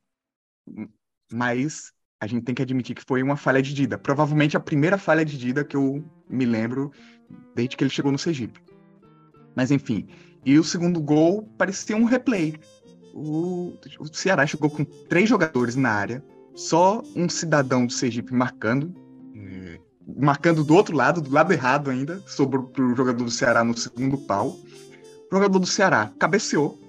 [1.32, 3.98] mas a gente tem que admitir que foi uma falha de Dida.
[3.98, 6.91] Provavelmente a primeira falha de Dida que eu me lembro
[7.56, 8.62] desde que ele chegou no Sergipe.
[9.56, 10.08] Mas enfim,
[10.46, 12.56] e o segundo gol parecia um replay.
[13.14, 16.24] O, o Ceará chegou com três jogadores na área,
[16.56, 18.94] só um cidadão do Sergipe marcando,
[20.18, 24.18] marcando do outro lado, do lado errado ainda, sobre o jogador do Ceará no segundo
[24.18, 24.58] pau.
[25.32, 26.80] O jogador do Ceará cabeceou,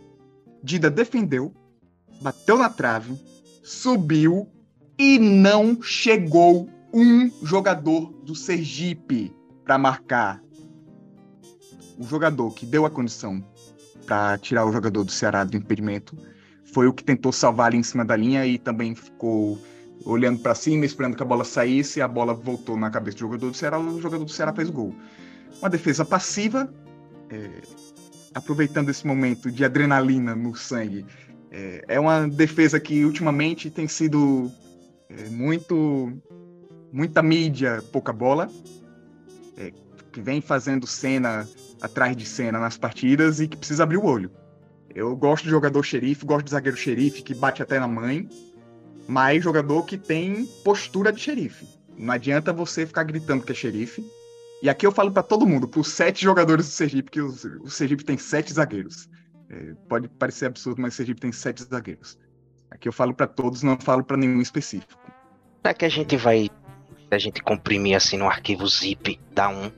[0.63, 1.53] Dida defendeu,
[2.21, 3.19] bateu na trave,
[3.63, 4.49] subiu
[4.99, 10.44] e não chegou um jogador do Sergipe para marcar.
[11.99, 13.45] O jogador que deu a condição
[14.07, 16.17] para tirar o jogador do Ceará do impedimento
[16.73, 19.59] foi o que tentou salvar ali em cima da linha e também ficou
[20.05, 23.51] olhando para cima, esperando que a bola saísse, a bola voltou na cabeça do jogador
[23.51, 24.95] do Ceará, o jogador do Ceará fez gol.
[25.61, 26.73] Uma defesa passiva,
[27.31, 27.63] é,
[28.35, 31.07] aproveitando esse momento de adrenalina no sangue.
[31.51, 34.51] É, é uma defesa que ultimamente tem sido
[35.09, 36.13] é, muito
[36.93, 38.49] muita mídia, pouca bola,
[39.57, 39.73] é,
[40.13, 41.49] que vem fazendo cena
[41.85, 44.31] atrás de cena nas partidas e que precisa abrir o olho.
[44.95, 48.27] Eu gosto de jogador xerife, gosto de zagueiro xerife que bate até na mãe,
[49.07, 51.69] mas jogador que tem postura de xerife.
[51.99, 54.03] Não adianta você ficar gritando que é xerife.
[54.63, 57.69] E aqui eu falo para todo mundo, para os sete jogadores do Sergipe, que o,
[57.69, 59.11] Sergipe tem sete zagueiros.
[59.51, 62.19] É, pode parecer absurdo, mas o Sergipe tem sete zagueiros.
[62.71, 64.99] Aqui eu falo para todos, não falo para nenhum específico.
[65.63, 66.49] É que a gente vai.
[67.11, 69.71] A gente comprimir assim no arquivo zip, dá um.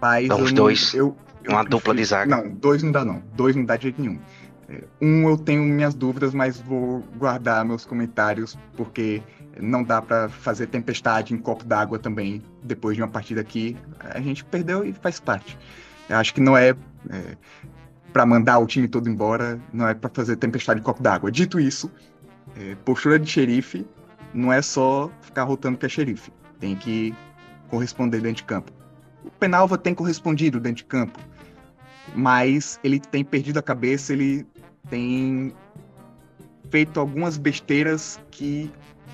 [0.00, 0.94] Mas dá uns dois.
[0.94, 2.36] Eu, eu uma prefiro, dupla de zaga.
[2.36, 3.22] Não, dois não dá não.
[3.34, 4.18] Dois não dá de jeito nenhum.
[5.00, 9.22] Um eu tenho minhas dúvidas, mas vou guardar meus comentários, porque
[9.60, 14.20] não dá para fazer tempestade em copo d'água também depois de uma partida que a
[14.20, 15.58] gente perdeu e faz parte.
[16.08, 17.36] Eu acho que não é, é
[18.12, 21.30] para mandar o time todo embora, não é para fazer tempestade em copo d'água.
[21.32, 21.90] Dito isso,
[22.56, 23.86] é, postura de xerife
[24.32, 27.14] não é só ficar rotando que é xerife, tem que
[27.68, 28.72] corresponder dentro de campo.
[29.24, 31.18] O Penalva tem correspondido dentro de campo,
[32.14, 34.46] mas ele tem perdido a cabeça, ele
[34.88, 35.54] tem
[36.70, 38.70] feito algumas besteiras que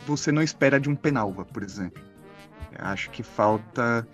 [0.07, 2.03] você não espera de um Penalva, por exemplo.
[2.79, 4.07] Eu acho que falta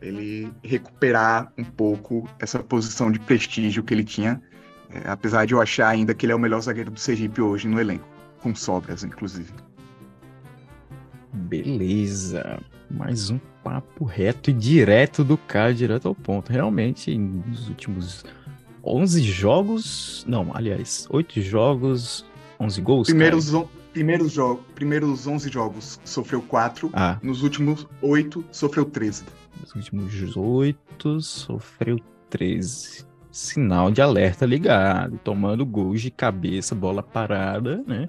[0.00, 4.40] ele recuperar um pouco essa posição de prestígio que ele tinha,
[4.90, 7.66] é, apesar de eu achar ainda que ele é o melhor zagueiro do Sergipe hoje
[7.66, 8.06] no elenco,
[8.40, 9.52] com sobras, inclusive.
[11.32, 12.60] Beleza.
[12.90, 16.52] Mais um papo reto e direto do cara, direto ao ponto.
[16.52, 18.24] Realmente, nos últimos
[18.84, 20.24] 11 jogos.
[20.28, 22.24] Não, aliás, 8 jogos,
[22.60, 23.08] 11 gols.
[23.08, 26.90] Primeiros, on, primeiros, jo primeiros 11 jogos sofreu 4.
[26.92, 27.18] Ah.
[27.20, 29.24] Nos últimos 8 sofreu 13.
[29.60, 31.98] Nos últimos 8 sofreu
[32.30, 33.04] 13.
[33.32, 38.08] Sinal de alerta ligado, tomando gols de cabeça, bola parada, né?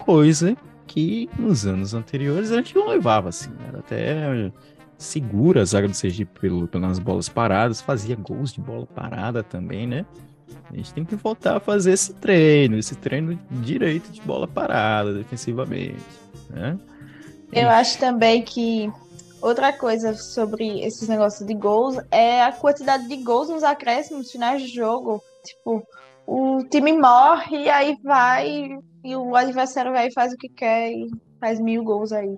[0.00, 3.52] Coisa que nos anos anteriores a gente não levava assim.
[3.68, 4.52] Era até
[4.98, 9.86] segura a zaga do Sergipe pelo, pelas bolas paradas, fazia gols de bola parada também,
[9.86, 10.06] né?
[10.70, 15.12] A gente tem que voltar a fazer esse treino, esse treino direito de bola parada,
[15.12, 16.04] defensivamente,
[16.50, 16.78] né?
[17.52, 18.90] Eu acho também que
[19.40, 24.62] outra coisa sobre esses negócios de gols é a quantidade de gols nos acréscimos finais
[24.62, 25.22] de jogo.
[25.44, 25.86] Tipo,
[26.26, 28.68] o time morre e aí vai
[29.04, 32.36] e o adversário vai e faz o que quer e faz mil gols aí.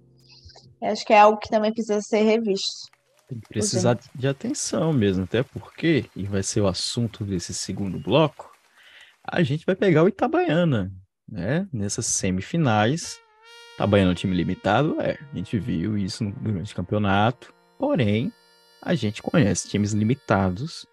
[0.80, 2.86] Eu acho que é algo que também precisa ser revisto.
[3.28, 7.98] Tem que precisar de atenção mesmo, até porque, e vai ser o assunto desse segundo
[7.98, 8.50] bloco,
[9.22, 10.90] a gente vai pegar o Itabaiana,
[11.28, 11.68] né?
[11.72, 13.20] Nessas semifinais.
[13.74, 15.18] Itabaiana é um time limitado, é.
[15.32, 17.52] A gente viu isso durante o campeonato.
[17.78, 18.32] Porém,
[18.80, 20.86] a gente conhece times limitados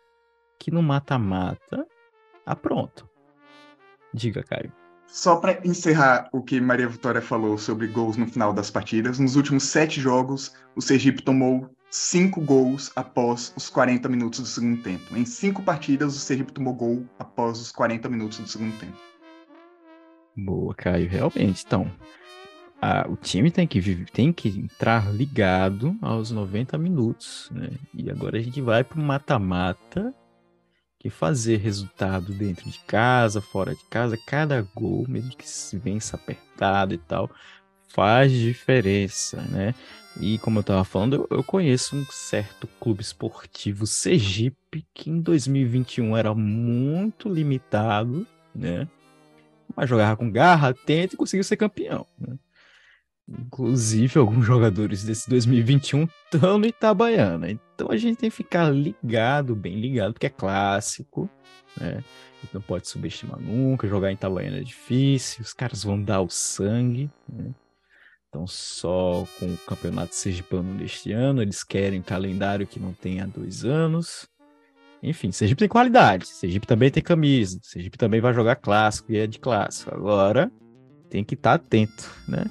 [0.59, 1.85] que no mata-mata
[2.45, 3.07] aprontam.
[4.13, 4.71] Diga, Caio.
[5.07, 9.35] Só para encerrar o que Maria Vitória falou sobre gols no final das partidas, nos
[9.35, 15.15] últimos sete jogos, o Sergipe tomou cinco gols após os 40 minutos do segundo tempo.
[15.15, 18.97] Em cinco partidas, o Sergipe tomou gol após os 40 minutos do segundo tempo.
[20.35, 21.63] Boa, Caio, realmente.
[21.65, 21.89] Então,
[22.81, 27.69] a, o time tem que, tem que entrar ligado aos 90 minutos, né?
[27.93, 30.13] E agora a gente vai para o mata-mata,
[31.05, 36.15] que fazer resultado dentro de casa, fora de casa, cada gol, mesmo que se vença
[36.15, 37.29] apertado e tal,
[37.89, 39.75] faz diferença, né?
[40.19, 45.21] E como eu estava falando, eu, eu, conheço um certo clube esportivo Sergipe que em
[45.21, 48.87] 2021 era muito limitado, né?
[49.75, 52.07] Mas jogava com garra, atento e conseguiu ser campeão.
[52.17, 52.35] Né?
[53.27, 57.49] Inclusive, alguns jogadores desse 2021 estão no Itabaiana.
[57.49, 61.29] Então a gente tem que ficar ligado, bem ligado, porque é clássico,
[61.79, 62.03] né?
[62.53, 63.87] Não pode subestimar nunca.
[63.87, 67.51] Jogar em Itabaiana é difícil, os caras vão dar o sangue, né?
[68.29, 73.21] Então, só com o campeonato sergipano deste ano, eles querem um calendário que não tem
[73.21, 74.27] há dois anos.
[75.01, 79.25] Enfim, Sergipe tem qualidade, Sergipe também tem camisa, Sergipe também vai jogar clássico e é
[79.25, 79.95] de clássico.
[79.95, 80.51] Agora,
[81.09, 82.43] tem que estar tá atento, né?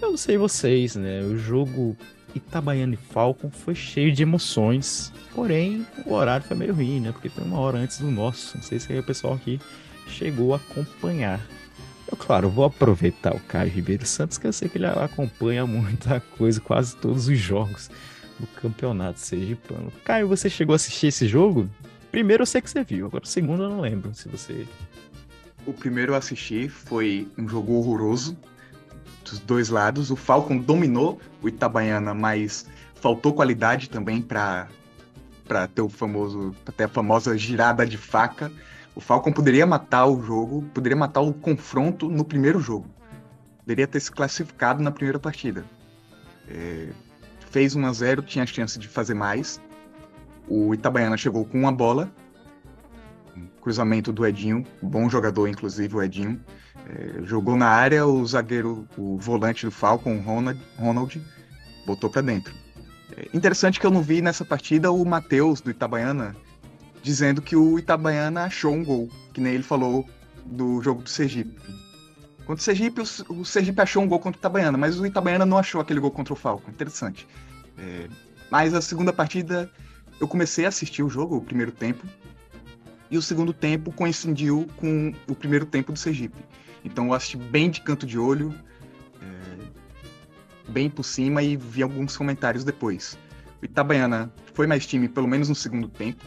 [0.00, 1.22] Eu não sei vocês, né?
[1.22, 1.96] O jogo
[2.34, 7.12] Itabaiana e Falcon foi cheio de emoções, porém o horário foi meio ruim, né?
[7.12, 8.56] Porque foi uma hora antes do nosso.
[8.56, 9.58] Não sei se o pessoal aqui
[10.06, 11.40] chegou a acompanhar.
[12.10, 16.20] Eu, claro, vou aproveitar o Caio Ribeiro Santos, que eu sei que ele acompanha muita
[16.20, 17.90] coisa, quase todos os jogos
[18.38, 19.90] do campeonato sergipano.
[20.04, 21.68] Caio, você chegou a assistir esse jogo?
[22.12, 24.66] Primeiro eu sei que você viu, agora o segundo eu não lembro se você.
[25.66, 28.36] O primeiro eu assisti foi um jogo horroroso
[29.30, 30.10] dos dois lados.
[30.10, 34.68] O Falcon dominou o Itabaiana, mas faltou qualidade também para
[35.46, 38.50] para ter o famoso, ter a famosa girada de faca.
[38.96, 42.88] O Falcon poderia matar o jogo, poderia matar o confronto no primeiro jogo.
[43.58, 45.64] Poderia ter se classificado na primeira partida.
[46.48, 46.88] É,
[47.50, 49.60] fez 1 a 0 tinha chance de fazer mais.
[50.48, 52.10] O Itabaiana chegou com uma bola.
[53.36, 56.40] Um cruzamento do Edinho, bom jogador, inclusive, o Edinho.
[56.88, 61.22] É, jogou na área, o zagueiro, o volante do Falcon, Ronald, Ronald
[61.86, 62.54] botou para dentro.
[63.16, 66.36] É interessante que eu não vi nessa partida o Matheus do Itabaiana
[67.06, 70.04] dizendo que o Itabaiana achou um gol, que nem ele falou
[70.44, 71.56] do jogo do Sergipe.
[72.44, 75.56] Contra o Sergipe, o Sergipe achou um gol contra o Itabaiana, mas o Itabaiana não
[75.56, 76.68] achou aquele gol contra o Falcon.
[76.68, 77.26] Interessante.
[77.78, 78.08] É,
[78.50, 79.70] mas a segunda partida,
[80.20, 82.04] eu comecei a assistir o jogo, o primeiro tempo,
[83.10, 86.38] e o segundo tempo coincidiu com o primeiro tempo do Sergipe.
[86.84, 88.54] Então eu assisti bem de canto de olho,
[89.20, 93.18] é, bem por cima e vi alguns comentários depois.
[93.60, 96.24] O Itabaiana foi mais time, pelo menos no segundo tempo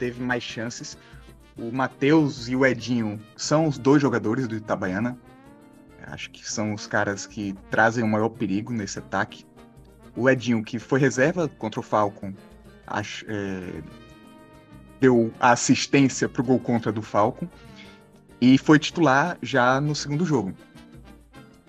[0.00, 0.98] teve mais chances.
[1.56, 5.16] O Matheus e o Edinho são os dois jogadores do Itabaiana.
[6.06, 9.44] Acho que são os caras que trazem o maior perigo nesse ataque.
[10.16, 12.32] O Edinho, que foi reserva contra o Falcon,
[12.86, 13.82] acho, é,
[15.00, 17.48] deu a assistência para o gol contra do Falcon
[18.40, 20.54] e foi titular já no segundo jogo.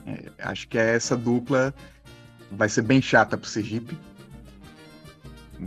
[0.05, 1.73] É, acho que essa dupla
[2.51, 3.97] vai ser bem chata para o Sergipe.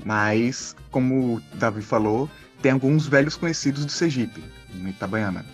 [0.05, 2.29] Mas, como o Davi falou,
[2.61, 4.42] tem alguns velhos conhecidos do Sergipe,
[4.74, 5.46] no Itabaiana.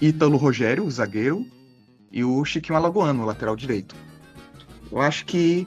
[0.00, 1.44] Ítalo Rogério, o zagueiro,
[2.12, 3.96] e o Chiquinho Alagoano, lateral direito.
[4.90, 5.66] Eu acho que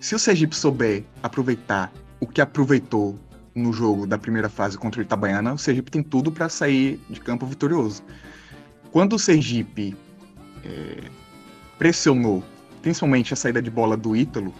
[0.00, 3.18] se o Sergipe souber aproveitar o que aproveitou
[3.56, 7.18] no jogo da primeira fase contra o Itabaiana, o Sergipe tem tudo para sair de
[7.20, 8.02] campo vitorioso.
[8.92, 9.96] Quando o Sergipe
[10.62, 11.04] é,
[11.78, 12.44] pressionou,
[12.82, 14.54] principalmente a saída de bola do Ítalo,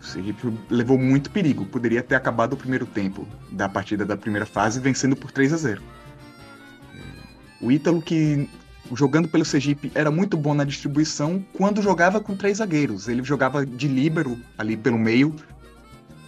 [0.00, 1.64] o Sergipe levou muito perigo.
[1.64, 5.56] Poderia ter acabado o primeiro tempo da partida da primeira fase vencendo por 3 a
[5.56, 5.82] 0.
[7.60, 8.48] O Ítalo, que
[8.92, 13.08] jogando pelo Sergipe era muito bom na distribuição quando jogava com três zagueiros.
[13.08, 15.34] Ele jogava de líbero ali pelo meio,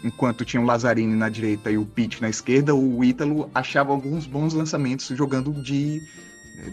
[0.05, 2.75] enquanto tinha o Lazzarini na direita e o Pitt na esquerda.
[2.75, 6.01] O Ítalo achava alguns bons lançamentos jogando de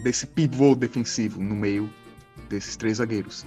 [0.02, 1.90] desse pivô defensivo no meio
[2.48, 3.46] desses três zagueiros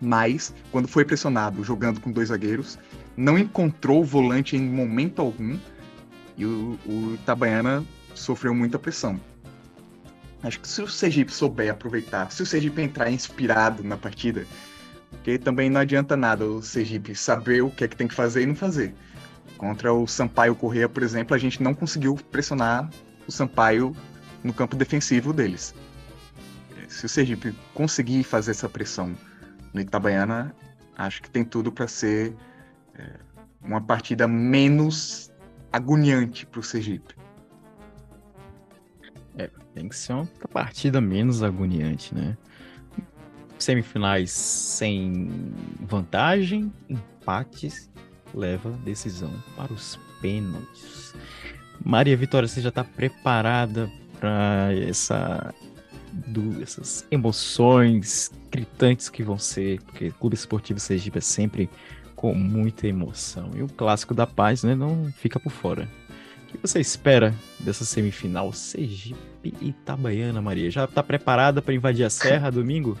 [0.00, 2.78] mas quando foi pressionado jogando com dois zagueiros,
[3.16, 5.58] não encontrou o volante em momento algum
[6.36, 9.18] e o, o Itabaiana sofreu muita pressão.
[10.42, 14.46] Acho que se o Sergipe souber aproveitar, se o Sergipe entrar inspirado na partida,
[15.26, 18.42] Porque também não adianta nada o Sergipe saber o que é que tem que fazer
[18.42, 18.94] e não fazer.
[19.58, 22.88] Contra o Sampaio Correia, por exemplo, a gente não conseguiu pressionar
[23.26, 23.92] o Sampaio
[24.44, 25.74] no campo defensivo deles.
[26.86, 29.16] Se o Sergipe conseguir fazer essa pressão
[29.74, 30.54] no Itabaiana,
[30.96, 32.32] acho que tem tudo para ser
[32.96, 33.10] é,
[33.60, 35.32] uma partida menos
[35.72, 37.16] agoniante para o Sergipe.
[39.36, 42.38] É, tem que ser uma partida menos agoniante, né?
[43.58, 45.30] Semifinais sem
[45.80, 47.90] vantagem, empates,
[48.34, 51.14] leva decisão para os pênaltis.
[51.84, 55.54] Maria Vitória, você já está preparada para essa
[56.12, 61.68] do, essas emoções gritantes que vão ser, porque Clube Esportivo Sergipe é sempre
[62.14, 63.50] com muita emoção.
[63.54, 65.88] E o clássico da paz, né, não fica por fora.
[66.48, 70.70] O que você espera dessa semifinal Sergipe e Itabaiana, Maria?
[70.70, 72.98] Já está preparada para invadir a serra domingo?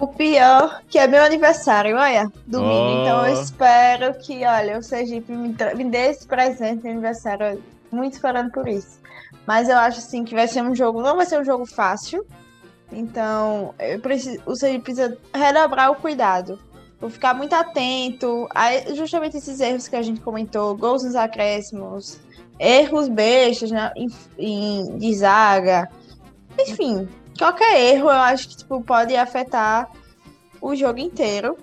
[0.00, 2.72] O pior, que é meu aniversário, olha, domingo.
[2.72, 3.02] Oh.
[3.02, 7.62] Então eu espero que, olha, o Sergipe me, me dê esse presente de aniversário.
[7.90, 9.00] Muito esperando por isso.
[9.46, 12.24] Mas eu acho assim que vai ser um jogo, não vai ser um jogo fácil.
[12.92, 16.58] Então, preciso, o Sergipe precisa redobrar o cuidado.
[17.00, 22.18] Vou ficar muito atento a justamente esses erros que a gente comentou, gols nos acréscimos,
[22.58, 25.88] erros bestas né, em, em, de zaga.
[26.58, 29.88] Enfim, qualquer erro eu acho que tipo, pode afetar
[30.60, 31.56] o jogo inteiro.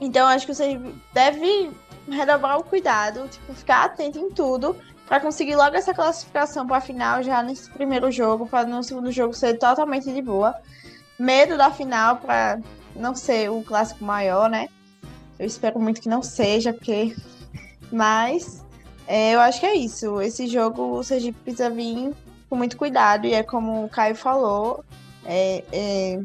[0.00, 0.80] Então acho que você
[1.12, 1.70] deve
[2.08, 4.74] redobrar o cuidado, tipo, ficar atento em tudo
[5.06, 9.10] para conseguir logo essa classificação para a final já nesse primeiro jogo, para no segundo
[9.10, 10.54] jogo ser totalmente de boa.
[11.18, 12.60] Medo da final para
[12.94, 14.68] não ser o clássico maior, né?
[15.38, 17.14] Eu espero muito que não seja, porque.
[17.90, 18.64] Mas
[19.06, 20.20] é, eu acho que é isso.
[20.20, 22.14] Esse jogo o Sergipe precisa vir
[22.48, 24.84] com muito cuidado, e é como o Caio falou.
[25.24, 26.20] É, é...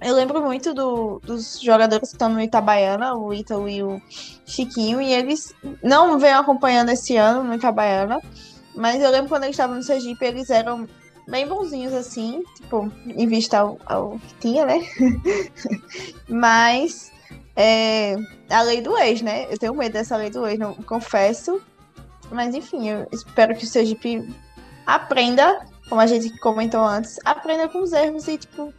[0.00, 4.00] Eu lembro muito do, dos jogadores que estão no Itabaiana, o Ítalo e o
[4.46, 8.20] Chiquinho, e eles não vêm acompanhando esse ano no Itabaiana,
[8.74, 10.88] mas eu lembro quando eles estavam no Sergipe, eles eram
[11.28, 14.80] bem bonzinhos assim, tipo, em vista ao, ao que tinha, né?
[16.28, 17.12] mas
[17.54, 18.16] é,
[18.48, 19.46] a lei do ex, né?
[19.50, 21.60] Eu tenho medo dessa lei do ex, não confesso.
[22.30, 24.28] Mas enfim, eu espero que o Sergipe
[24.94, 28.72] aprenda, como a gente comentou antes, aprenda com os erros e, tipo,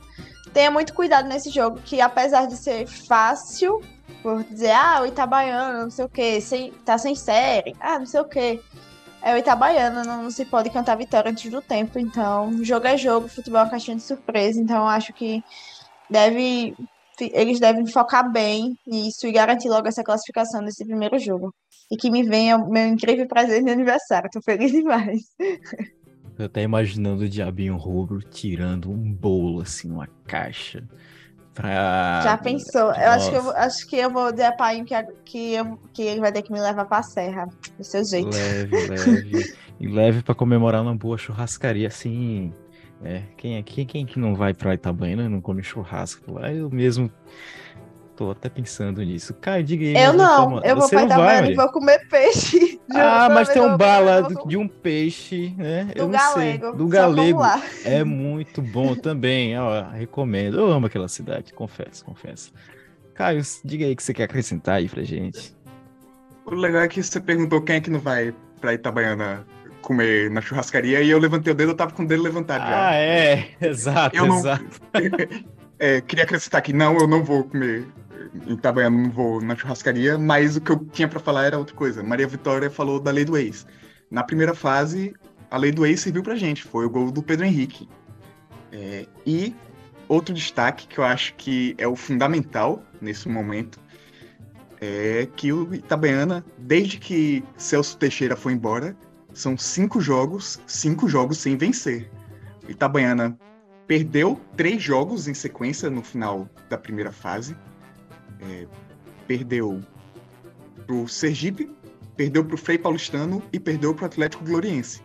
[0.54, 3.82] tenha muito cuidado nesse jogo, que apesar de ser fácil,
[4.22, 8.06] por dizer, ah, o Itabaiano, não sei o quê, sem, tá sem série, ah, não
[8.06, 8.60] sei o quê.
[9.24, 12.98] É o Itabaiano, não, não se pode cantar vitória antes do tempo, então, jogo é
[12.98, 15.44] jogo, futebol é uma caixinha de surpresa, então acho que
[16.10, 16.76] deve
[17.34, 21.54] eles devem focar bem nisso e garantir logo essa classificação desse primeiro jogo.
[21.92, 24.30] E que me venha o meu incrível prazer de aniversário.
[24.32, 25.22] Tô feliz demais.
[26.42, 30.84] Eu até imaginando o Diabinho Rubro tirando um bolo, assim, uma caixa.
[31.54, 32.22] Pra...
[32.24, 32.92] Já pensou?
[32.94, 36.02] Eu acho, que eu acho que eu vou dizer a pai que, que, eu, que
[36.02, 38.30] ele vai ter que me levar pra serra, do seu jeito.
[38.30, 39.56] Leve, leve.
[39.80, 42.54] e leve pra comemorar uma boa churrascaria, assim.
[43.04, 46.54] É, quem, é, quem, quem que não vai pra Itabaiana não come churrasco lá?
[46.54, 47.12] Eu mesmo
[48.22, 49.34] tô até pensando nisso.
[49.34, 50.06] Caio, diga aí.
[50.06, 52.80] Eu não, eu vou pra Itabaiana e vou comer peixe.
[52.94, 55.86] Ah, mas tem um bala de um peixe, né?
[55.96, 56.66] Do eu não galego.
[56.66, 56.76] Sei.
[56.76, 57.42] Do galego.
[57.86, 60.60] É muito bom também, ó, recomendo.
[60.60, 62.52] Eu amo aquela cidade, confesso, confesso.
[63.14, 65.56] Caio, diga aí o que você quer acrescentar aí pra gente.
[66.46, 69.46] O legal é que você perguntou quem é que não vai pra Itabaiana
[69.82, 72.70] comer na churrascaria e eu levantei o dedo, eu tava com o dedo levantado ah,
[72.70, 72.90] já.
[72.90, 74.82] Ah, é, exato, eu exato.
[75.80, 77.88] é, queria acrescentar que não, eu não vou comer
[78.48, 82.04] Itabaiana, não vou na churrascaria, mas o que eu tinha para falar era outra coisa.
[82.04, 83.66] Maria Vitória falou da lei do ex.
[84.10, 85.14] Na primeira fase,
[85.50, 87.88] a lei do ex serviu pra gente, foi o gol do Pedro Henrique.
[88.72, 89.56] É, e
[90.08, 93.80] outro destaque que eu acho que é o fundamental nesse momento
[94.80, 98.96] é que o Itabaiana, desde que Celso Teixeira foi embora,
[99.34, 102.10] são cinco jogos, cinco jogos sem vencer.
[102.68, 103.38] Itabaiana
[103.86, 107.56] perdeu três jogos em sequência no final da primeira fase.
[108.42, 108.68] É,
[109.28, 109.82] perdeu
[110.86, 111.72] pro Sergipe,
[112.16, 115.02] perdeu pro Frei Paulistano e perdeu pro Atlético Gloriense.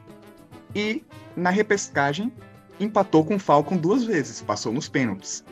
[0.74, 1.04] E
[1.36, 2.32] na repescagem
[2.80, 5.44] empatou com o Falcon duas vezes, passou nos pênaltis.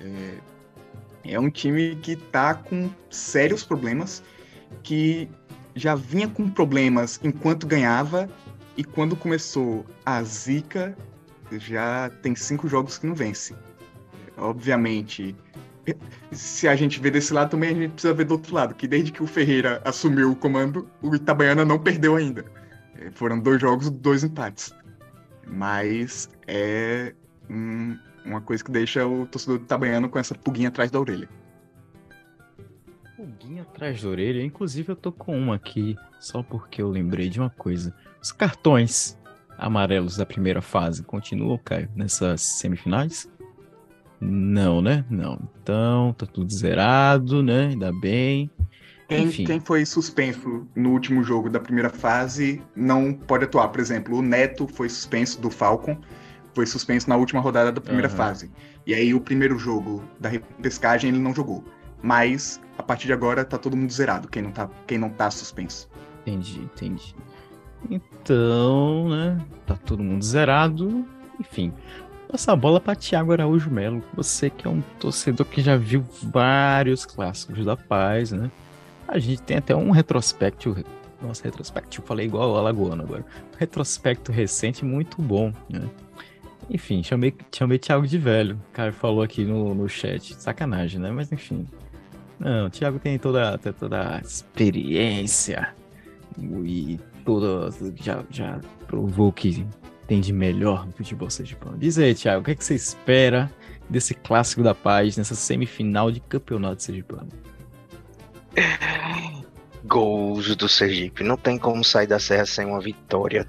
[0.00, 4.22] É, é um time que tá com sérios problemas,
[4.82, 5.28] que
[5.74, 8.28] já vinha com problemas enquanto ganhava
[8.76, 10.96] e quando começou a zica
[11.52, 13.54] já tem cinco jogos que não vence.
[14.36, 15.36] Obviamente,
[16.32, 18.86] se a gente vê desse lado também a gente precisa ver do outro lado, que
[18.86, 22.44] desde que o Ferreira assumiu o comando, o Itabaiana não perdeu ainda.
[22.96, 24.74] É, foram dois jogos, dois empates.
[25.46, 27.14] Mas é
[28.24, 31.28] uma coisa que deixa o torcedor do com essa pulguinha atrás da orelha.
[33.16, 34.42] pulguinha atrás da orelha.
[34.42, 37.94] Inclusive, eu tô com uma aqui, só porque eu lembrei de uma coisa.
[38.22, 39.18] Os cartões
[39.58, 43.28] amarelos da primeira fase continuam, Caio, nessas semifinais?
[44.20, 45.04] Não, né?
[45.08, 45.40] Não.
[45.62, 47.68] Então, tá tudo zerado, né?
[47.68, 48.50] Ainda bem.
[49.08, 49.44] Quem, Enfim.
[49.44, 53.68] quem foi suspenso no último jogo da primeira fase não pode atuar.
[53.68, 55.98] Por exemplo, o Neto foi suspenso do Falcon,
[56.54, 58.16] foi suspenso na última rodada da primeira Aham.
[58.16, 58.50] fase.
[58.86, 61.64] E aí o primeiro jogo da repescagem ele não jogou.
[62.02, 65.30] Mas a partir de agora tá todo mundo zerado, quem não tá, quem não tá
[65.30, 65.88] suspenso.
[66.22, 67.14] Entendi, entendi.
[67.90, 69.38] Então, né?
[69.66, 71.04] Tá todo mundo zerado.
[71.38, 71.72] Enfim.
[72.30, 74.04] Passa a bola para Thiago Araújo Melo.
[74.14, 78.48] Você que é um torcedor que já viu vários clássicos da paz, né?
[79.08, 80.76] A gente tem até um retrospecto.
[81.20, 83.24] Nossa, retrospecto, falei igual o Alagoano agora.
[83.58, 85.88] Retrospecto recente muito bom, né?
[86.70, 88.54] Enfim, chamei, chamei Thiago de velho.
[88.70, 90.32] O cara falou aqui no, no chat.
[90.34, 91.10] Sacanagem, né?
[91.10, 91.66] Mas enfim.
[92.38, 95.74] Não, o Thiago tem toda, tem toda a experiência
[96.38, 97.74] e toda.
[97.96, 99.66] Já, já provou que
[100.10, 101.78] tem de melhor no futebol sergipano.
[101.78, 103.48] Diz aí, Thiago, o que, é que você espera
[103.88, 107.28] desse clássico da paz nessa semifinal de campeonato sergipano?
[109.86, 111.22] Gols do Sergipe.
[111.22, 113.46] Não tem como sair da Serra sem uma vitória.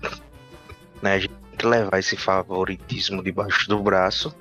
[1.01, 1.15] Né?
[1.15, 4.31] A gente que levar esse favoritismo debaixo do braço,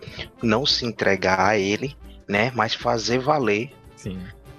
[0.42, 1.96] não se entregar a ele,
[2.28, 2.52] né?
[2.54, 4.18] Mas fazer valer Sim.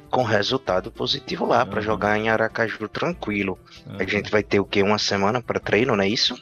[0.10, 1.86] com resultado positivo lá, para Uhum.
[1.86, 3.60] jogar em Aracaju tranquilo.
[4.00, 4.82] A gente vai ter o quê?
[4.82, 6.36] Uma semana para treino, não é isso?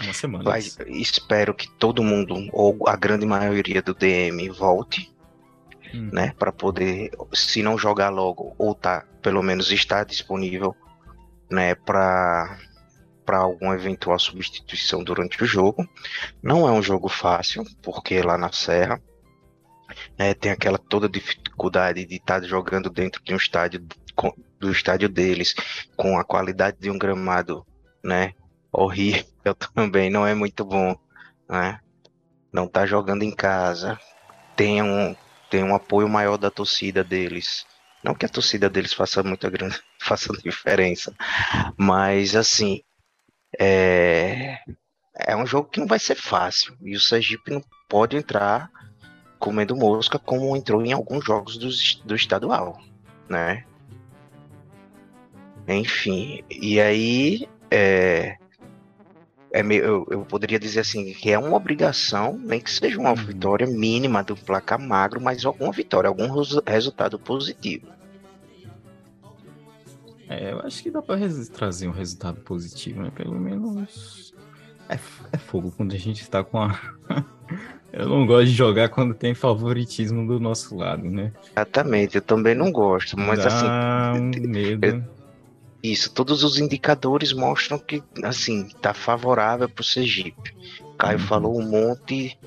[0.00, 0.44] Uma semana.
[0.44, 5.12] Vai, espero que todo mundo, ou a grande maioria do DM, volte,
[5.94, 6.08] Hum.
[6.12, 6.32] né?
[6.38, 10.74] Para poder, se não jogar logo, ou tá, pelo menos estar disponível,
[11.50, 11.74] né?
[11.74, 12.58] Para
[13.24, 15.88] para alguma eventual substituição durante o jogo.
[16.42, 19.00] Não é um jogo fácil, porque lá na Serra
[20.18, 23.86] né, tem aquela toda dificuldade de estar jogando dentro de um estádio
[24.58, 25.54] do estádio deles,
[25.96, 27.64] com a qualidade de um gramado,
[28.02, 28.32] né?
[28.72, 30.96] Horrível também, não é muito bom,
[31.48, 31.78] né?
[32.52, 33.98] Não tá jogando em casa,
[34.56, 35.14] tem um,
[35.50, 37.66] tem um apoio maior da torcida deles.
[38.02, 41.14] Não que a torcida deles faça muita grande, faça diferença,
[41.76, 42.82] mas assim,
[43.58, 44.58] é,
[45.14, 46.76] é um jogo que não vai ser fácil.
[46.82, 48.70] E o Sergipe não pode entrar
[49.38, 51.68] comendo mosca como entrou em alguns jogos do,
[52.06, 52.80] do estadual,
[53.28, 53.64] né?
[55.66, 58.36] Enfim, e aí é,
[59.52, 63.10] é meio, eu, eu poderia dizer assim que é uma obrigação, nem que seja uma
[63.10, 63.16] Uhum.
[63.16, 67.86] vitória mínima do placar magro, mas alguma vitória, algum resu- resultado positivo.
[70.28, 73.10] É, eu acho que dá pra res- trazer um resultado positivo, né?
[73.14, 74.32] Pelo menos.
[74.88, 74.94] É,
[75.32, 76.78] é fogo quando a gente tá com a.
[77.92, 81.32] eu não gosto de jogar quando tem favoritismo do nosso lado, né?
[81.54, 85.04] Exatamente, eu também não gosto, mas Dá assim, um medo.
[85.82, 90.54] Isso, todos os indicadores mostram que, assim, tá favorável pro Sergipe.
[90.96, 91.26] Caio Uhum.
[91.26, 92.38] falou um monte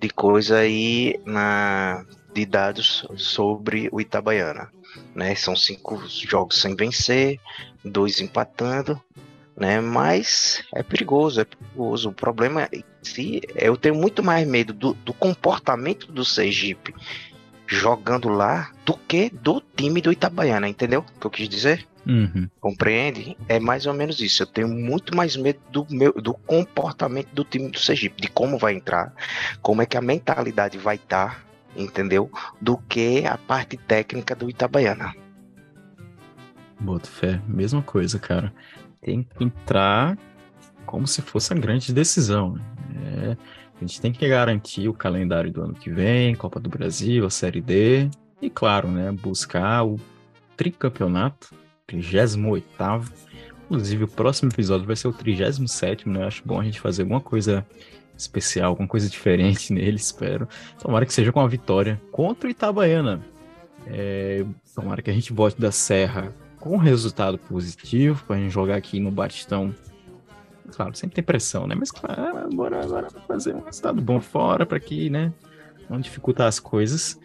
[0.00, 4.70] de coisa aí na, de dados sobre o Itabaiana,
[5.14, 5.34] né?
[5.34, 7.40] São cinco jogos sem vencer,
[7.84, 9.00] dois empatando,
[9.56, 9.80] né?
[9.80, 12.10] Mas é perigoso, é perigoso.
[12.10, 16.94] O problema é se eu tenho muito mais medo do, do comportamento do Sergipe
[17.66, 21.04] jogando lá do que do time do Itabaiana, entendeu?
[21.16, 21.86] O que eu quis dizer?
[22.06, 22.48] Uhum.
[22.60, 23.36] Compreende?
[23.48, 24.42] É mais ou menos isso.
[24.42, 28.58] Eu tenho muito mais medo do meu do comportamento do time do Sergipe, de como
[28.58, 29.12] vai entrar,
[29.60, 31.44] como é que a mentalidade vai estar,
[31.76, 32.30] entendeu?
[32.60, 35.14] Do que a parte técnica do Itabaiana.
[36.80, 38.52] Boto fé, mesma coisa, cara.
[39.00, 40.16] Tem que entrar
[40.86, 42.54] como se fosse a grande decisão.
[42.54, 42.62] né?
[43.00, 43.36] É,
[43.76, 47.30] a gente tem que garantir o calendário do ano que vem, Copa do Brasil, a
[47.30, 50.00] Série D, e claro, né, buscar o
[50.56, 51.54] tricampeonato,
[51.88, 53.10] 38º.
[53.64, 56.26] Inclusive, o próximo episódio vai ser o 37º, né?
[56.26, 57.66] Acho bom a gente fazer alguma coisa
[58.16, 60.48] especial, alguma coisa diferente nele, espero.
[60.78, 63.24] Tomara que seja com a vitória contra o Itabaiana.
[63.86, 68.76] É, tomara que a gente volte da Serra com resultado positivo para a gente jogar
[68.76, 69.74] aqui no Batistão.
[70.72, 71.74] Claro, sempre tem pressão, né?
[71.74, 75.32] Mas claro, bora, bora fazer um resultado bom fora para que, né,
[75.88, 77.18] não dificultar as coisas.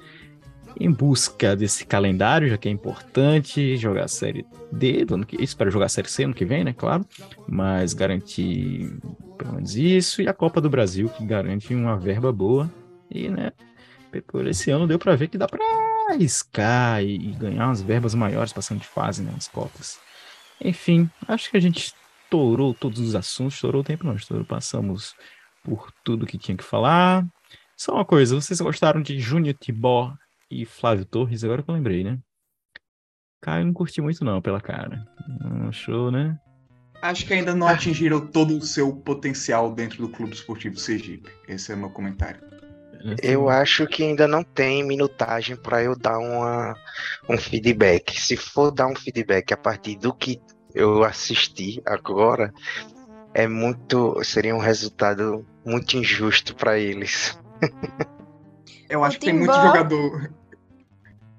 [0.79, 5.41] Em busca desse calendário, já que é importante jogar a série D, do ano que,
[5.41, 6.73] espero jogar a série C ano que vem, né?
[6.73, 7.05] Claro,
[7.47, 8.97] mas garantir
[9.37, 12.71] pelo menos isso e a Copa do Brasil que garante uma verba boa
[13.09, 13.51] e, né?
[14.27, 15.63] Por esse ano deu para ver que dá para
[16.09, 19.99] arriscar e, ganhar umas verbas maiores passando de fase né, Copas.
[20.61, 21.93] Enfim, acho que a gente
[22.23, 25.15] estourou todos os assuntos, estourou o tempo não, estourou, passamos
[25.63, 27.25] por tudo que tinha que falar.
[27.75, 30.13] Só uma coisa, vocês gostaram de Júnior Tibó
[30.61, 31.43] e Flávio Torres?
[31.43, 32.19] Agora que eu lembrei, né?
[33.41, 35.05] Caio não curti muito não, pela cara.
[35.41, 36.39] Não achou, né?
[37.01, 41.29] Acho que ainda não atingiram todo o seu potencial dentro do Clube Esportivo Sergipe.
[41.47, 42.39] Esse é o meu comentário.
[43.21, 46.73] Eu acho que ainda não tem minutagem para eu dar uma,
[47.29, 48.17] um feedback.
[48.17, 50.41] Se for dar um feedback a partir do que
[50.73, 52.53] eu assisti agora,
[53.33, 57.37] é muito seria um resultado muito injusto para eles.
[58.89, 60.31] Eu acho que tem muito jogador.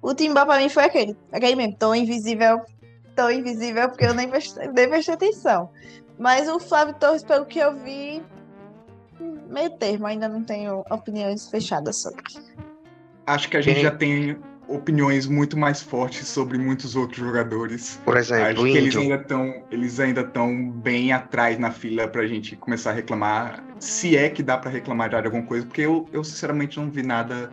[0.04, 2.60] O Timbó pra mim foi aquele, aquele mesmo, tão invisível,
[3.16, 5.70] tão invisível, porque eu nem prestei, nem prestei atenção.
[6.18, 8.22] Mas o Flávio Torres, pelo que eu vi,
[9.48, 12.22] meio termo, ainda não tenho opiniões fechadas sobre.
[13.26, 14.36] Acho que a gente já tem
[14.68, 18.00] opiniões muito mais fortes sobre muitos outros jogadores.
[18.04, 22.22] Por exemplo, Acho que eles ainda estão eles ainda estão bem atrás na fila para
[22.22, 25.82] a gente começar a reclamar, se é que dá para reclamar de alguma coisa, porque
[25.82, 27.50] eu, eu sinceramente não vi nada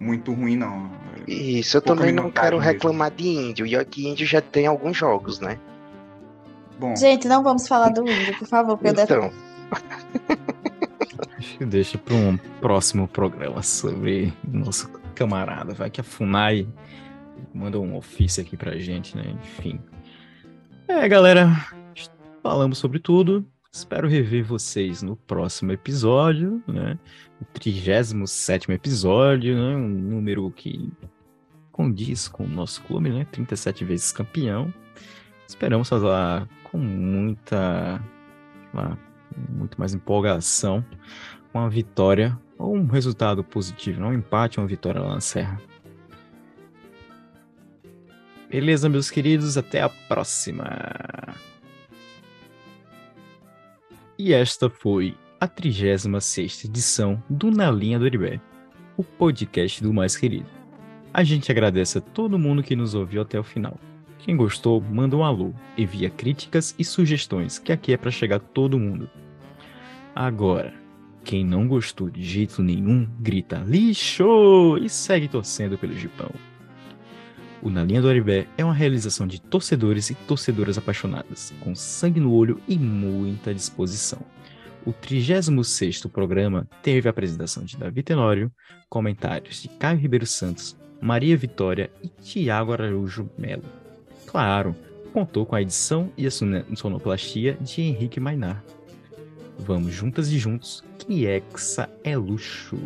[0.00, 0.90] muito ruim não.
[1.26, 2.72] Isso, eu também não quero mesmo.
[2.72, 5.58] reclamar de Índio, e aqui Índio já tem alguns jogos, né?
[6.78, 6.94] Bom.
[6.96, 9.30] Gente, não vamos falar do Índio, por favor, porque então.
[11.60, 14.88] Deixa para um próximo programa sobre nosso
[15.18, 15.74] camarada.
[15.74, 16.68] Vai que a FUNAI
[17.52, 19.24] manda um ofício aqui pra gente, né?
[19.42, 19.80] Enfim.
[20.86, 21.48] É, galera,
[22.42, 23.44] falamos sobre tudo.
[23.72, 26.98] Espero rever vocês no próximo episódio, né?
[27.40, 29.76] O 37 episódio, né?
[29.76, 30.90] Um número que
[31.72, 33.26] condiz com o nosso clube, né?
[33.30, 34.72] 37 vezes campeão.
[35.46, 38.02] Esperamos falar com muita.
[38.72, 38.96] Lá,
[39.48, 40.84] muito mais empolgação.
[41.52, 45.60] Uma vitória ou um resultado positivo, não um empate uma vitória lá na Serra.
[48.50, 50.66] Beleza, meus queridos, até a próxima.
[54.18, 58.40] E esta foi a 36 edição do Na Linha do Aribé,
[58.96, 60.48] o podcast do mais querido.
[61.12, 63.78] A gente agradece a todo mundo que nos ouviu até o final.
[64.18, 68.78] Quem gostou, manda um alô, envia críticas e sugestões, que aqui é para chegar todo
[68.78, 69.08] mundo.
[70.14, 70.74] Agora,
[71.28, 76.30] quem não gostou de jeito nenhum, grita lixo e segue torcendo pelo Gipão.
[77.60, 82.18] O Na Linha do Aribé é uma realização de torcedores e torcedoras apaixonadas, com sangue
[82.18, 84.20] no olho e muita disposição.
[84.86, 88.50] O 36º programa teve a apresentação de Davi Tenório,
[88.88, 93.64] comentários de Caio Ribeiro Santos, Maria Vitória e Tiago Araújo Melo.
[94.24, 94.74] Claro,
[95.12, 98.64] contou com a edição e a sonoplastia de Henrique Mainar.
[99.58, 102.78] Vamos juntas e juntos, que Hexa é luxo.